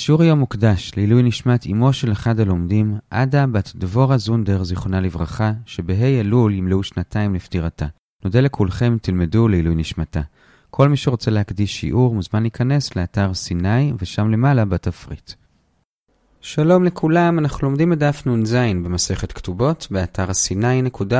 השיעור 0.00 0.22
היום 0.22 0.38
מוקדש 0.38 0.92
לעילוי 0.96 1.22
נשמת 1.22 1.66
אמו 1.66 1.92
של 1.92 2.12
אחד 2.12 2.40
הלומדים, 2.40 2.98
עדה 3.10 3.46
בת 3.46 3.72
דבורה 3.74 4.18
זונדר, 4.18 4.64
זיכרונה 4.64 5.00
לברכה, 5.00 5.52
שבה' 5.66 6.20
אלול 6.20 6.54
ימלאו 6.54 6.82
שנתיים 6.82 7.34
לפטירתה. 7.34 7.86
נודה 8.24 8.40
לכולכם, 8.40 8.96
תלמדו 9.02 9.48
לעילוי 9.48 9.74
נשמתה. 9.74 10.20
כל 10.70 10.88
מי 10.88 10.96
שרוצה 10.96 11.30
להקדיש 11.30 11.80
שיעור 11.80 12.14
מוזמן 12.14 12.42
להיכנס 12.42 12.96
לאתר 12.96 13.34
סיני, 13.34 13.92
ושם 13.98 14.30
למעלה 14.30 14.64
בתפריט. 14.64 15.32
שלום 16.40 16.84
לכולם, 16.84 17.38
אנחנו 17.38 17.68
לומדים 17.68 17.90
בדף 17.90 18.26
נ"ז 18.26 18.54
במסכת 18.54 19.32
כתובות, 19.32 19.86
באתר 19.90 20.32
סיני.org.il. 20.32 21.10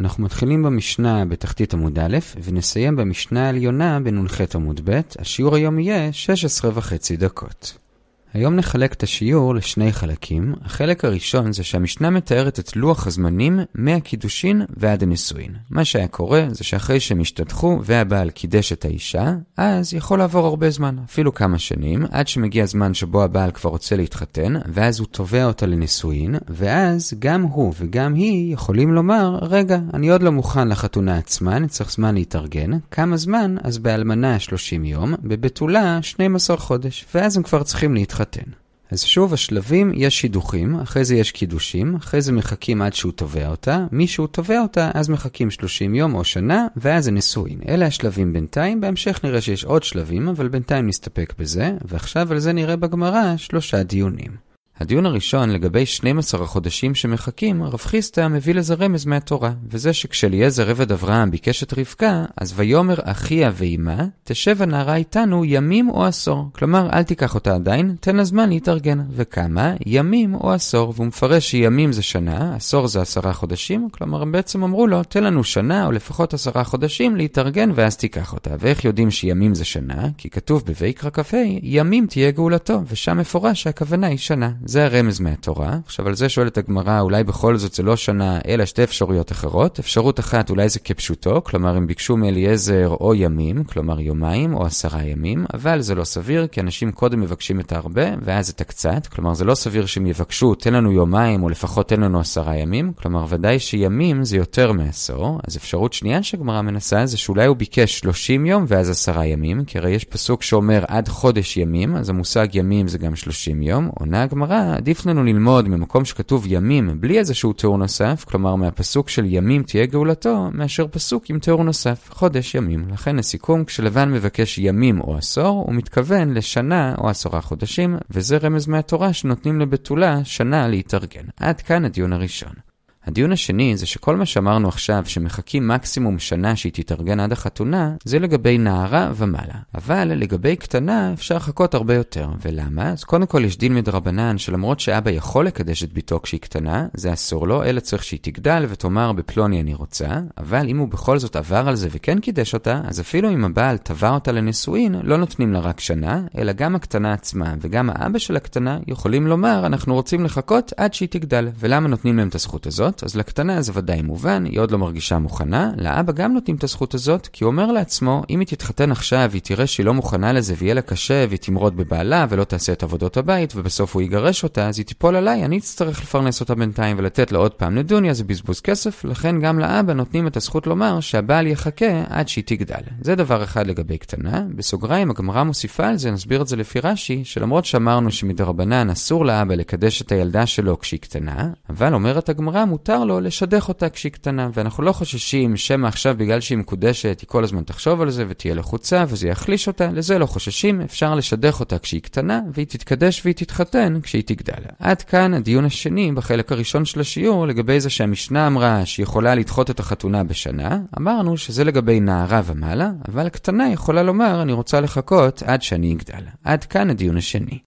אנחנו 0.00 0.24
מתחילים 0.24 0.62
במשנה 0.62 1.24
בתחתית 1.24 1.74
עמוד 1.74 1.98
א', 1.98 2.18
ונסיים 2.42 2.96
במשנה 2.96 3.46
העליונה 3.46 4.00
בנ"ח 4.00 4.40
עמוד 4.54 4.80
ב', 4.84 5.00
השיעור 5.18 5.54
היום 5.54 5.78
יהיה 5.78 6.12
16 6.12 6.70
וחצי 6.74 7.16
דקות. 7.16 7.85
היום 8.34 8.56
נחלק 8.56 8.92
את 8.92 9.02
השיעור 9.02 9.54
לשני 9.54 9.92
חלקים. 9.92 10.54
החלק 10.64 11.04
הראשון 11.04 11.52
זה 11.52 11.64
שהמשנה 11.64 12.10
מתארת 12.10 12.58
את 12.58 12.76
לוח 12.76 13.06
הזמנים 13.06 13.60
מהקידושין 13.74 14.62
ועד 14.76 15.02
הנישואין. 15.02 15.54
מה 15.70 15.84
שהיה 15.84 16.08
קורה 16.08 16.46
זה 16.50 16.64
שאחרי 16.64 17.00
שהם 17.00 17.20
השתדחו 17.20 17.80
והבעל 17.82 18.30
קידש 18.30 18.72
את 18.72 18.84
האישה, 18.84 19.34
אז 19.56 19.94
יכול 19.94 20.18
לעבור 20.18 20.46
הרבה 20.46 20.70
זמן, 20.70 20.96
אפילו 21.04 21.34
כמה 21.34 21.58
שנים, 21.58 22.06
עד 22.10 22.28
שמגיע 22.28 22.62
הזמן 22.62 22.94
שבו 22.94 23.22
הבעל 23.22 23.50
כבר 23.50 23.70
רוצה 23.70 23.96
להתחתן, 23.96 24.54
ואז 24.72 25.00
הוא 25.00 25.06
תובע 25.10 25.44
אותה 25.44 25.66
לנישואין, 25.66 26.34
ואז 26.48 27.14
גם 27.18 27.42
הוא 27.42 27.72
וגם 27.78 28.14
היא 28.14 28.54
יכולים 28.54 28.92
לומר, 28.92 29.38
רגע, 29.42 29.78
אני 29.94 30.08
עוד 30.08 30.22
לא 30.22 30.32
מוכן 30.32 30.68
לחתונה 30.68 31.18
עצמה, 31.18 31.56
אני 31.56 31.68
צריך 31.68 31.92
זמן 31.92 32.14
להתארגן. 32.14 32.70
כמה 32.90 33.16
זמן? 33.16 33.56
אז 33.62 33.78
באלמנה 33.78 34.38
30 34.38 34.84
יום, 34.84 35.14
בבתולה 35.22 35.98
12 36.02 36.56
חודש, 36.56 37.06
ואז 37.14 37.36
הם 37.36 37.42
כבר 37.42 37.62
צריכים 37.62 37.94
להתחתן. 37.94 38.15
להתחתן. 38.20 38.50
אז 38.90 39.02
שוב, 39.02 39.32
השלבים, 39.32 39.92
יש 39.94 40.20
שידוכים, 40.20 40.80
אחרי 40.80 41.04
זה 41.04 41.16
יש 41.16 41.32
קידושים, 41.32 41.96
אחרי 41.96 42.20
זה 42.20 42.32
מחכים 42.32 42.82
עד 42.82 42.94
שהוא 42.94 43.12
תובע 43.12 43.48
אותה, 43.48 43.86
מי 43.92 44.06
שהוא 44.06 44.26
תובע 44.26 44.60
אותה, 44.60 44.90
אז 44.94 45.08
מחכים 45.08 45.50
30 45.50 45.94
יום 45.94 46.14
או 46.14 46.24
שנה, 46.24 46.66
ואז 46.76 47.04
זה 47.04 47.10
נישואין. 47.10 47.58
אלה 47.68 47.86
השלבים 47.86 48.32
בינתיים, 48.32 48.80
בהמשך 48.80 49.20
נראה 49.24 49.40
שיש 49.40 49.64
עוד 49.64 49.82
שלבים, 49.82 50.28
אבל 50.28 50.48
בינתיים 50.48 50.86
נסתפק 50.86 51.34
בזה, 51.38 51.72
ועכשיו 51.84 52.32
על 52.32 52.38
זה 52.38 52.52
נראה 52.52 52.76
בגמרא 52.76 53.36
שלושה 53.36 53.82
דיונים. 53.82 54.46
הדיון 54.80 55.06
הראשון 55.06 55.50
לגבי 55.50 55.86
12 55.86 56.44
החודשים 56.44 56.94
שמחכים, 56.94 57.62
רב 57.62 57.80
חיסטה 57.80 58.28
מביא 58.28 58.54
לזה 58.54 58.74
רמז 58.74 59.06
מהתורה, 59.06 59.52
וזה 59.70 59.92
שכשאליעזר 59.92 60.70
עבד 60.70 60.92
אברהם 60.92 61.30
ביקש 61.30 61.62
את 61.62 61.78
רבקה, 61.78 62.24
אז 62.36 62.52
ויאמר 62.56 62.94
אחיה 63.02 63.50
ואימה, 63.54 64.04
תשב 64.24 64.62
הנערה 64.62 64.96
איתנו 64.96 65.44
ימים 65.44 65.88
או 65.90 66.04
עשור. 66.04 66.50
כלומר, 66.52 66.90
אל 66.92 67.02
תיקח 67.02 67.34
אותה 67.34 67.54
עדיין, 67.54 67.96
תן 68.00 68.16
לה 68.16 68.24
זמן 68.24 68.48
להתארגן. 68.48 69.00
וכמה? 69.10 69.74
ימים 69.86 70.34
או 70.34 70.52
עשור. 70.52 70.92
והוא 70.96 71.06
מפרש 71.06 71.50
שימים 71.50 71.92
זה 71.92 72.02
שנה, 72.02 72.54
עשור 72.56 72.86
זה 72.86 73.00
עשרה 73.00 73.32
חודשים, 73.32 73.88
כלומר 73.90 74.22
הם 74.22 74.32
בעצם 74.32 74.62
אמרו 74.62 74.86
לו, 74.86 75.02
תן 75.02 75.24
לנו 75.24 75.44
שנה 75.44 75.86
או 75.86 75.92
לפחות 75.92 76.34
עשרה 76.34 76.64
חודשים 76.64 77.16
להתארגן 77.16 77.70
ואז 77.74 77.96
תיקח 77.96 78.32
אותה. 78.32 78.50
ואיך 78.58 78.84
יודעים 78.84 79.10
שימים 79.10 79.54
זה 79.54 79.64
שנה? 79.64 80.08
כי 80.18 80.30
כתוב 80.30 80.62
בויקרא 80.66 81.10
כ"ה, 81.10 81.36
ימים 81.62 82.06
תהיה 82.06 82.30
גאולתו, 82.30 82.80
ושם 82.88 83.18
מפורש 83.18 83.62
שהכוונה 83.62 84.06
היא 84.06 84.18
שנה. 84.18 84.50
זה 84.66 84.84
הרמז 84.84 85.20
מהתורה. 85.20 85.78
עכשיו, 85.84 86.08
על 86.08 86.14
זה 86.14 86.28
שואלת 86.28 86.58
הגמרא, 86.58 87.00
אולי 87.00 87.24
בכל 87.24 87.56
זאת 87.56 87.74
זה 87.74 87.82
לא 87.82 87.96
שנה, 87.96 88.38
אלא 88.48 88.64
שתי 88.64 88.84
אפשרויות 88.84 89.32
אחרות. 89.32 89.78
אפשרות 89.78 90.20
אחת, 90.20 90.50
אולי 90.50 90.68
זה 90.68 90.80
כפשוטו, 90.80 91.44
כלומר, 91.44 91.76
הם 91.76 91.86
ביקשו 91.86 92.16
מאליעזר 92.16 92.88
או 93.00 93.14
ימים, 93.14 93.64
כלומר 93.64 94.00
יומיים 94.00 94.54
או 94.54 94.66
עשרה 94.66 95.04
ימים, 95.04 95.44
אבל 95.54 95.80
זה 95.80 95.94
לא 95.94 96.04
סביר, 96.04 96.46
כי 96.46 96.60
אנשים 96.60 96.92
קודם 96.92 97.20
מבקשים 97.20 97.60
את 97.60 97.72
הרבה, 97.72 98.02
ואז 98.22 98.50
את 98.50 98.60
הקצת. 98.60 99.06
כלומר, 99.06 99.34
זה 99.34 99.44
לא 99.44 99.54
סביר 99.54 99.86
שהם 99.86 100.06
יבקשו, 100.06 100.54
תן 100.54 100.74
לנו 100.74 100.92
יומיים, 100.92 101.42
או 101.42 101.48
לפחות 101.48 101.88
תן 101.88 102.00
לנו 102.00 102.20
עשרה 102.20 102.56
ימים. 102.56 102.92
כלומר, 102.92 103.26
ודאי 103.28 103.58
שימים 103.58 104.24
זה 104.24 104.36
יותר 104.36 104.72
מעשור. 104.72 105.40
אז 105.48 105.56
אפשרות 105.56 105.92
שנייה 105.92 106.22
שהגמרא 106.22 106.62
מנסה, 106.62 107.06
זה 107.06 107.16
שאולי 107.16 107.46
הוא 107.46 107.56
ביקש 107.56 107.98
30 107.98 108.46
יום 108.46 108.64
ואז 108.68 108.90
עשרה 108.90 109.26
ימים, 109.26 109.64
כי 109.64 109.78
הרי 109.78 109.90
יש 109.90 110.04
פסוק 110.04 110.42
שאומר 110.42 110.84
עד 110.88 111.08
חודש 111.08 111.56
ימים, 111.56 111.96
אז 111.96 112.08
המושג 112.08 112.46
ימים 112.54 112.88
זה 112.88 112.98
גם 112.98 113.16
30 113.16 113.62
יום. 113.62 113.90
עונה 113.94 114.22
הגמרא, 114.22 114.55
עדיף 114.56 115.06
לנו 115.06 115.24
ללמוד 115.24 115.68
ממקום 115.68 116.04
שכתוב 116.04 116.44
ימים 116.46 117.00
בלי 117.00 117.18
איזשהו 117.18 117.52
תיאור 117.52 117.78
נוסף, 117.78 118.24
כלומר 118.28 118.54
מהפסוק 118.54 119.08
של 119.08 119.24
ימים 119.28 119.62
תהיה 119.62 119.86
גאולתו, 119.86 120.48
מאשר 120.52 120.86
פסוק 120.90 121.30
עם 121.30 121.38
תיאור 121.38 121.64
נוסף, 121.64 122.08
חודש 122.12 122.54
ימים. 122.54 122.88
לכן 122.92 123.16
לסיכום, 123.16 123.64
כשלבן 123.64 124.12
מבקש 124.12 124.58
ימים 124.58 125.00
או 125.00 125.16
עשור, 125.16 125.64
הוא 125.66 125.74
מתכוון 125.74 126.34
לשנה 126.34 126.94
או 126.98 127.08
עשרה 127.08 127.40
חודשים, 127.40 127.96
וזה 128.10 128.36
רמז 128.36 128.66
מהתורה 128.68 129.12
שנותנים 129.12 129.60
לבתולה 129.60 130.24
שנה 130.24 130.68
להתארגן. 130.68 131.24
עד 131.40 131.60
כאן 131.60 131.84
הדיון 131.84 132.12
הראשון. 132.12 132.65
הדיון 133.06 133.32
השני 133.32 133.76
זה 133.76 133.86
שכל 133.86 134.16
מה 134.16 134.26
שאמרנו 134.26 134.68
עכשיו, 134.68 135.02
שמחכים 135.06 135.68
מקסימום 135.68 136.18
שנה 136.18 136.56
שהיא 136.56 136.72
תתארגן 136.72 137.20
עד 137.20 137.32
החתונה, 137.32 137.94
זה 138.04 138.18
לגבי 138.18 138.58
נערה 138.58 139.10
ומעלה. 139.16 139.54
אבל 139.74 140.04
לגבי 140.04 140.56
קטנה 140.56 141.12
אפשר 141.12 141.36
לחכות 141.36 141.74
הרבה 141.74 141.94
יותר. 141.94 142.28
ולמה? 142.42 142.88
אז 142.92 143.04
קודם 143.04 143.26
כל 143.26 143.44
יש 143.44 143.58
דין 143.58 143.74
מדרבנן 143.74 144.38
שלמרות 144.38 144.80
שאבא 144.80 145.10
יכול 145.10 145.46
לקדש 145.46 145.84
את 145.84 145.92
ביתו 145.92 146.20
כשהיא 146.22 146.40
קטנה, 146.40 146.86
זה 146.94 147.12
אסור 147.12 147.48
לו, 147.48 147.64
אלא 147.64 147.80
צריך 147.80 148.04
שהיא 148.04 148.20
תגדל 148.22 148.66
ותאמר 148.68 149.12
בפלוני 149.12 149.60
אני 149.60 149.74
רוצה, 149.74 150.08
אבל 150.38 150.68
אם 150.68 150.78
הוא 150.78 150.88
בכל 150.88 151.18
זאת 151.18 151.36
עבר 151.36 151.68
על 151.68 151.74
זה 151.74 151.88
וכן 151.90 152.20
קידש 152.20 152.54
אותה, 152.54 152.80
אז 152.84 153.00
אפילו 153.00 153.30
אם 153.30 153.44
הבעל 153.44 153.76
תבע 153.76 154.10
אותה 154.10 154.32
לנישואין, 154.32 154.94
לא 155.02 155.16
נותנים 155.16 155.52
לה 155.52 155.60
רק 155.60 155.80
שנה, 155.80 156.22
אלא 156.38 156.52
גם 156.52 156.76
הקטנה 156.76 157.12
עצמה 157.12 157.54
וגם 157.60 157.90
האבא 157.92 158.18
של 158.18 158.36
הקטנה 158.36 158.78
יכולים 158.86 159.26
לומר 159.26 159.66
אנחנו 159.66 159.94
רוצים 159.94 160.24
לחכות 160.24 160.72
עד 160.76 160.94
שהיא 160.94 161.08
תגדל. 161.08 161.48
ולמה 161.58 161.88
נותנים 161.88 162.16
להם 162.16 162.28
את 162.28 162.34
הזכות 162.34 162.66
הזאת? 162.66 162.95
הזאת, 163.02 163.04
אז 163.04 163.16
לקטנה 163.16 163.62
זה 163.62 163.72
ודאי 163.74 164.02
מובן, 164.02 164.44
היא 164.44 164.60
עוד 164.60 164.70
לא 164.70 164.78
מרגישה 164.78 165.18
מוכנה. 165.18 165.70
לאבא 165.76 166.12
גם 166.12 166.32
נותנים 166.32 166.56
את 166.56 166.64
הזכות 166.64 166.94
הזאת, 166.94 167.28
כי 167.32 167.44
הוא 167.44 167.50
אומר 167.50 167.72
לעצמו, 167.72 168.22
אם 168.30 168.40
היא 168.40 168.46
תתחתן 168.46 168.92
עכשיו, 168.92 169.30
היא 169.32 169.42
תראה 169.42 169.66
שהיא 169.66 169.86
לא 169.86 169.94
מוכנה 169.94 170.32
לזה 170.32 170.54
ויהיה 170.58 170.74
לה 170.74 170.82
קשה, 170.82 171.26
והיא 171.28 171.38
תמרוד 171.38 171.76
בבעלה 171.76 172.26
ולא 172.28 172.44
תעשה 172.44 172.72
את 172.72 172.82
עבודות 172.82 173.16
הבית, 173.16 173.52
ובסוף 173.56 173.94
הוא 173.94 174.02
יגרש 174.02 174.44
אותה, 174.44 174.68
אז 174.68 174.78
היא 174.78 174.86
תיפול 174.86 175.16
עליי, 175.16 175.44
אני 175.44 175.58
אצטרך 175.58 176.00
לפרנס 176.02 176.40
אותה 176.40 176.54
בינתיים 176.54 176.96
ולתת 176.98 177.32
לה 177.32 177.38
עוד 177.38 177.52
פעם 177.52 177.74
נדוניה, 177.74 178.14
זה 178.14 178.24
בזבוז 178.24 178.60
כסף, 178.60 179.04
לכן 179.04 179.40
גם 179.40 179.58
לאבא 179.58 179.92
נותנים 179.92 180.26
את 180.26 180.36
הזכות 180.36 180.66
לומר 180.66 181.00
שהבעל 181.00 181.46
יחכה 181.46 182.02
עד 182.08 182.28
שהיא 182.28 182.44
תגדל. 182.46 182.82
זה 183.00 183.14
דבר 183.14 183.44
אחד 183.44 183.66
לגבי 183.66 183.98
קטנה. 183.98 184.42
בסוגריים, 184.56 185.10
הגמרא 185.10 185.42
מוסיפה 185.42 185.86
על 185.86 185.96
זה, 185.96 186.10
נסביר 186.10 186.42
את 186.42 186.48
זה 186.48 186.56
לפי 186.56 186.80
רש"י, 186.80 187.24
שלמרות 187.24 187.64
שאמרנו 187.64 188.12
שמדרבנן 188.12 188.90
אסור 188.90 189.26
לאבא 189.26 189.54
לקדש 189.54 190.02
את 190.02 190.12
הילדה 190.12 190.46
שלו 190.46 190.78
כשהיא 190.78 191.00
קטנה, 191.00 191.48
אבל 191.70 191.94
אומרת 191.94 192.28
הגמרא, 192.28 192.64
מותר 192.88 193.04
לו 193.04 193.20
לשדך 193.20 193.68
אותה 193.68 193.88
כשהיא 193.88 194.12
קטנה, 194.12 194.48
ואנחנו 194.54 194.82
לא 194.82 194.92
חוששים 194.92 195.56
שמא 195.56 195.86
עכשיו 195.86 196.14
בגלל 196.18 196.40
שהיא 196.40 196.58
מקודשת, 196.58 197.18
היא 197.20 197.28
כל 197.28 197.44
הזמן 197.44 197.62
תחשוב 197.62 198.00
על 198.00 198.10
זה 198.10 198.24
ותהיה 198.28 198.54
לחוצה 198.54 199.04
וזה 199.08 199.28
יחליש 199.28 199.68
אותה, 199.68 199.90
לזה 199.92 200.18
לא 200.18 200.26
חוששים, 200.26 200.80
אפשר 200.80 201.14
לשדך 201.14 201.60
אותה 201.60 201.78
כשהיא 201.78 202.00
קטנה, 202.02 202.40
והיא 202.54 202.66
תתקדש 202.66 203.20
והיא 203.24 203.34
תתחתן 203.34 204.00
כשהיא 204.02 204.22
תגדל. 204.26 204.62
עד 204.78 205.02
כאן 205.02 205.34
הדיון 205.34 205.64
השני 205.64 206.12
בחלק 206.12 206.52
הראשון 206.52 206.84
של 206.84 207.00
השיעור 207.00 207.46
לגבי 207.46 207.80
זה 207.80 207.90
שהמשנה 207.90 208.46
אמרה 208.46 208.86
שהיא 208.86 209.04
יכולה 209.04 209.34
לדחות 209.34 209.70
את 209.70 209.80
החתונה 209.80 210.24
בשנה, 210.24 210.78
אמרנו 210.98 211.36
שזה 211.36 211.64
לגבי 211.64 212.00
נערה 212.00 212.42
ומעלה, 212.44 212.90
אבל 213.08 213.28
קטנה 213.28 213.72
יכולה 213.72 214.02
לומר 214.02 214.42
אני 214.42 214.52
רוצה 214.52 214.80
לחכות 214.80 215.42
עד 215.42 215.62
שאני 215.62 215.92
אגדל. 215.94 216.24
עד 216.44 216.64
כאן 216.64 216.90
הדיון 216.90 217.16
השני. 217.16 217.58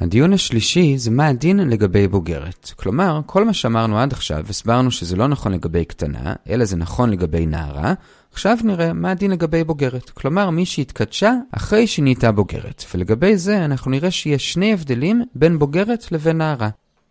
הדיון 0.00 0.32
השלישי 0.32 0.98
זה 0.98 1.10
מה 1.10 1.26
הדין 1.26 1.58
לגבי 1.58 2.08
בוגרת. 2.08 2.72
כלומר, 2.76 3.20
כל 3.26 3.44
מה 3.44 3.52
שאמרנו 3.52 3.98
עד 3.98 4.12
עכשיו, 4.12 4.44
הסברנו 4.48 4.90
שזה 4.90 5.16
לא 5.16 5.28
נכון 5.28 5.52
לגבי 5.52 5.84
קטנה, 5.84 6.34
אלא 6.48 6.64
זה 6.64 6.76
נכון 6.76 7.10
לגבי 7.10 7.46
נערה, 7.46 7.94
עכשיו 8.32 8.56
נראה 8.64 8.92
מה 8.92 9.10
הדין 9.10 9.30
לגבי 9.30 9.64
בוגרת. 9.64 10.10
כלומר, 10.10 10.50
מי 10.50 10.66
שהתקדשה 10.66 11.32
אחרי 11.52 11.86
שהיא 11.86 12.02
נהייתה 12.02 12.32
בוגרת. 12.32 12.84
ולגבי 12.94 13.36
זה 13.36 13.64
אנחנו 13.64 13.90
נראה 13.90 14.10
שיש 14.10 14.52
שני 14.52 14.72
הבדלים 14.72 15.22
בין 15.34 15.58
בוגרת 15.58 16.12
לבין 16.12 16.38
נערה. 16.38 16.68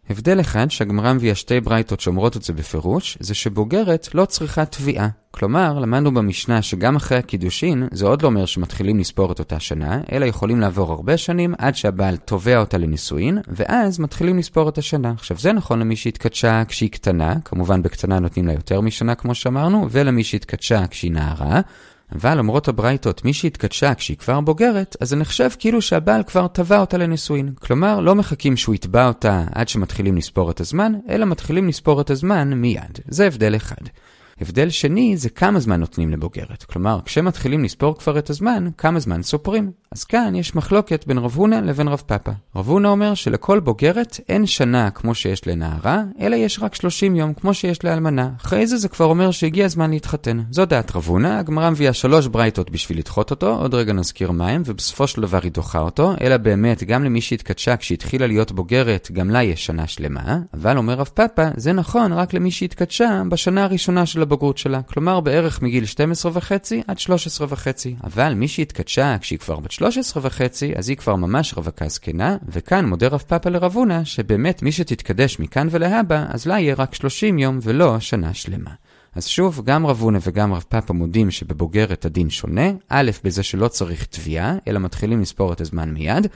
הבדל 0.09 0.39
אחד 0.39 0.71
שהגמרא 0.71 1.13
מביאה 1.13 1.35
שתי 1.35 1.59
ברייתות 1.59 1.99
שאומרות 1.99 2.37
את 2.37 2.43
זה 2.43 2.53
בפירוש, 2.53 3.17
זה 3.19 3.33
שבוגרת 3.33 4.15
לא 4.15 4.25
צריכה 4.25 4.65
תביעה. 4.65 5.09
כלומר, 5.31 5.79
למדנו 5.79 6.13
במשנה 6.13 6.61
שגם 6.61 6.95
אחרי 6.95 7.17
הקידושין, 7.17 7.87
זה 7.91 8.05
עוד 8.05 8.21
לא 8.21 8.27
אומר 8.27 8.45
שמתחילים 8.45 8.99
לספור 8.99 9.31
את 9.31 9.39
אותה 9.39 9.59
שנה, 9.59 10.01
אלא 10.11 10.25
יכולים 10.25 10.59
לעבור 10.59 10.91
הרבה 10.91 11.17
שנים 11.17 11.53
עד 11.57 11.75
שהבעל 11.75 12.17
תובע 12.17 12.57
אותה 12.57 12.77
לנישואין, 12.77 13.37
ואז 13.47 13.99
מתחילים 13.99 14.37
לספור 14.37 14.69
את 14.69 14.77
השנה. 14.77 15.11
עכשיו 15.11 15.37
זה 15.37 15.53
נכון 15.53 15.79
למי 15.79 15.95
שהתקדשה 15.95 16.63
כשהיא 16.67 16.89
קטנה, 16.89 17.35
כמובן 17.45 17.81
בקטנה 17.81 18.19
נותנים 18.19 18.47
לה 18.47 18.53
יותר 18.53 18.81
משנה 18.81 19.15
כמו 19.15 19.35
שאמרנו, 19.35 19.87
ולמי 19.91 20.23
שהתקדשה 20.23 20.87
כשהיא 20.87 21.11
נערה. 21.11 21.61
אבל 22.15 22.37
למרות 22.37 22.67
הברייתות, 22.67 23.25
מי 23.25 23.33
שהתקדשה 23.33 23.93
כשהיא 23.93 24.17
כבר 24.17 24.41
בוגרת, 24.41 24.95
אז 25.01 25.09
זה 25.09 25.15
נחשב 25.15 25.49
כאילו 25.59 25.81
שהבעל 25.81 26.23
כבר 26.23 26.47
תבע 26.47 26.79
אותה 26.79 26.97
לנישואין. 26.97 27.53
כלומר, 27.59 27.99
לא 27.99 28.15
מחכים 28.15 28.57
שהוא 28.57 28.75
יתבע 28.75 29.07
אותה 29.07 29.43
עד 29.51 29.67
שמתחילים 29.67 30.17
לספור 30.17 30.51
את 30.51 30.59
הזמן, 30.59 30.93
אלא 31.09 31.25
מתחילים 31.25 31.67
לספור 31.67 32.01
את 32.01 32.09
הזמן 32.09 32.53
מיד. 32.53 32.99
זה 33.07 33.27
הבדל 33.27 33.55
אחד. 33.55 33.85
הבדל 34.43 34.69
שני 34.69 35.17
זה 35.17 35.29
כמה 35.29 35.59
זמן 35.59 35.79
נותנים 35.79 36.09
לבוגרת. 36.09 36.63
כלומר, 36.63 36.99
כשמתחילים 37.05 37.63
לספור 37.63 37.97
כבר 37.97 38.19
את 38.19 38.29
הזמן, 38.29 38.69
כמה 38.77 38.99
זמן 38.99 39.23
סופרים. 39.23 39.71
אז 39.91 40.03
כאן 40.03 40.35
יש 40.35 40.55
מחלוקת 40.55 41.07
בין 41.07 41.17
רב 41.17 41.35
הונא 41.35 41.55
לבין 41.55 41.87
רב 41.87 42.03
פאפא. 42.05 42.31
רב 42.55 42.67
הונא 42.67 42.87
אומר 42.87 43.13
שלכל 43.13 43.59
בוגרת 43.59 44.19
אין 44.29 44.45
שנה 44.45 44.89
כמו 44.91 45.15
שיש 45.15 45.47
לנערה, 45.47 46.03
אלא 46.19 46.35
יש 46.35 46.59
רק 46.61 46.75
30 46.75 47.15
יום 47.15 47.33
כמו 47.33 47.53
שיש 47.53 47.83
לאלמנה. 47.83 48.29
אחרי 48.41 48.67
זה 48.67 48.77
זה 48.77 48.89
כבר 48.89 49.05
אומר 49.05 49.31
שהגיע 49.31 49.65
הזמן 49.65 49.91
להתחתן. 49.91 50.39
זו 50.51 50.65
דעת 50.65 50.95
רב 50.95 51.05
הונא, 51.07 51.27
הגמרא 51.27 51.69
מביאה 51.69 51.93
שלוש 51.93 52.27
ברייתות 52.27 52.69
בשביל 52.71 52.97
לדחות 52.97 53.31
אותו, 53.31 53.55
עוד 53.55 53.73
רגע 53.73 53.93
נזכיר 53.93 54.31
מהם, 54.31 54.61
ובסופו 54.65 55.07
של 55.07 55.21
דבר 55.21 55.39
היא 55.43 55.51
דוחה 55.51 55.79
אותו, 55.79 56.13
אלא 56.21 56.37
באמת, 56.37 56.83
גם 56.83 57.03
למי 57.03 57.21
שהתקדשה 57.21 57.77
כשהתחילה 57.77 58.27
להיות 58.27 58.51
בוגרת, 58.51 59.09
גם 59.13 59.29
לה 59.29 59.43
יש 59.43 59.65
שנה 59.65 59.87
שלמה, 59.87 60.37
אבל 60.53 60.77
אומר 60.77 60.93
רב 60.93 61.09
פאפא, 61.13 61.49
זה 61.57 61.73
נכון 61.73 62.13
רק 62.13 62.33
למי 62.33 62.51
שהתקדשה 62.51 63.21
בשנה 63.29 63.63
הראשונה 63.63 64.05
של 64.05 64.21
הבגרות 64.33 64.57
שלה, 64.57 64.81
כלומר 64.81 65.19
בערך 65.19 65.61
מגיל 65.61 65.85
12 65.85 66.31
וחצי 66.35 66.81
עד 66.87 66.99
13 66.99 67.47
וחצי. 67.49 67.95
אבל 68.03 68.33
מי 68.33 68.47
שהתקדשה 68.47 69.17
כשהיא 69.21 69.39
כבר 69.39 69.59
בת 69.59 69.71
13 69.71 70.23
וחצי, 70.25 70.73
אז 70.75 70.89
היא 70.89 70.97
כבר 70.97 71.15
ממש 71.15 71.53
רווקה 71.53 71.87
זקנה, 71.87 72.37
וכאן 72.47 72.85
מודה 72.85 73.07
רב 73.07 73.23
פאפא 73.27 73.49
לרב 73.49 73.75
הונא, 73.75 74.03
שבאמת 74.03 74.63
מי 74.63 74.71
שתתקדש 74.71 75.39
מכאן 75.39 75.67
ולהבא, 75.71 76.25
אז 76.29 76.45
לה 76.45 76.59
יהיה 76.59 76.75
רק 76.75 76.95
30 76.95 77.39
יום 77.39 77.59
ולא 77.61 77.99
שנה 77.99 78.33
שלמה. 78.33 78.71
אז 79.15 79.27
שוב, 79.27 79.61
גם 79.65 79.85
רב 79.85 80.01
הונא 80.01 80.19
וגם 80.27 80.53
רב 80.53 80.65
פאפא 80.69 80.93
מודים 80.93 81.31
שבבוגרת 81.31 82.05
הדין 82.05 82.29
שונה, 82.29 82.71
א', 82.89 83.11
בזה 83.23 83.43
שלא 83.43 83.67
צריך 83.67 84.05
תביעה, 84.05 84.55
אלא 84.67 84.79
מתחילים 84.79 85.21
לספור 85.21 85.53
את 85.53 85.61
הזמן 85.61 85.89
מיד, 85.89 86.27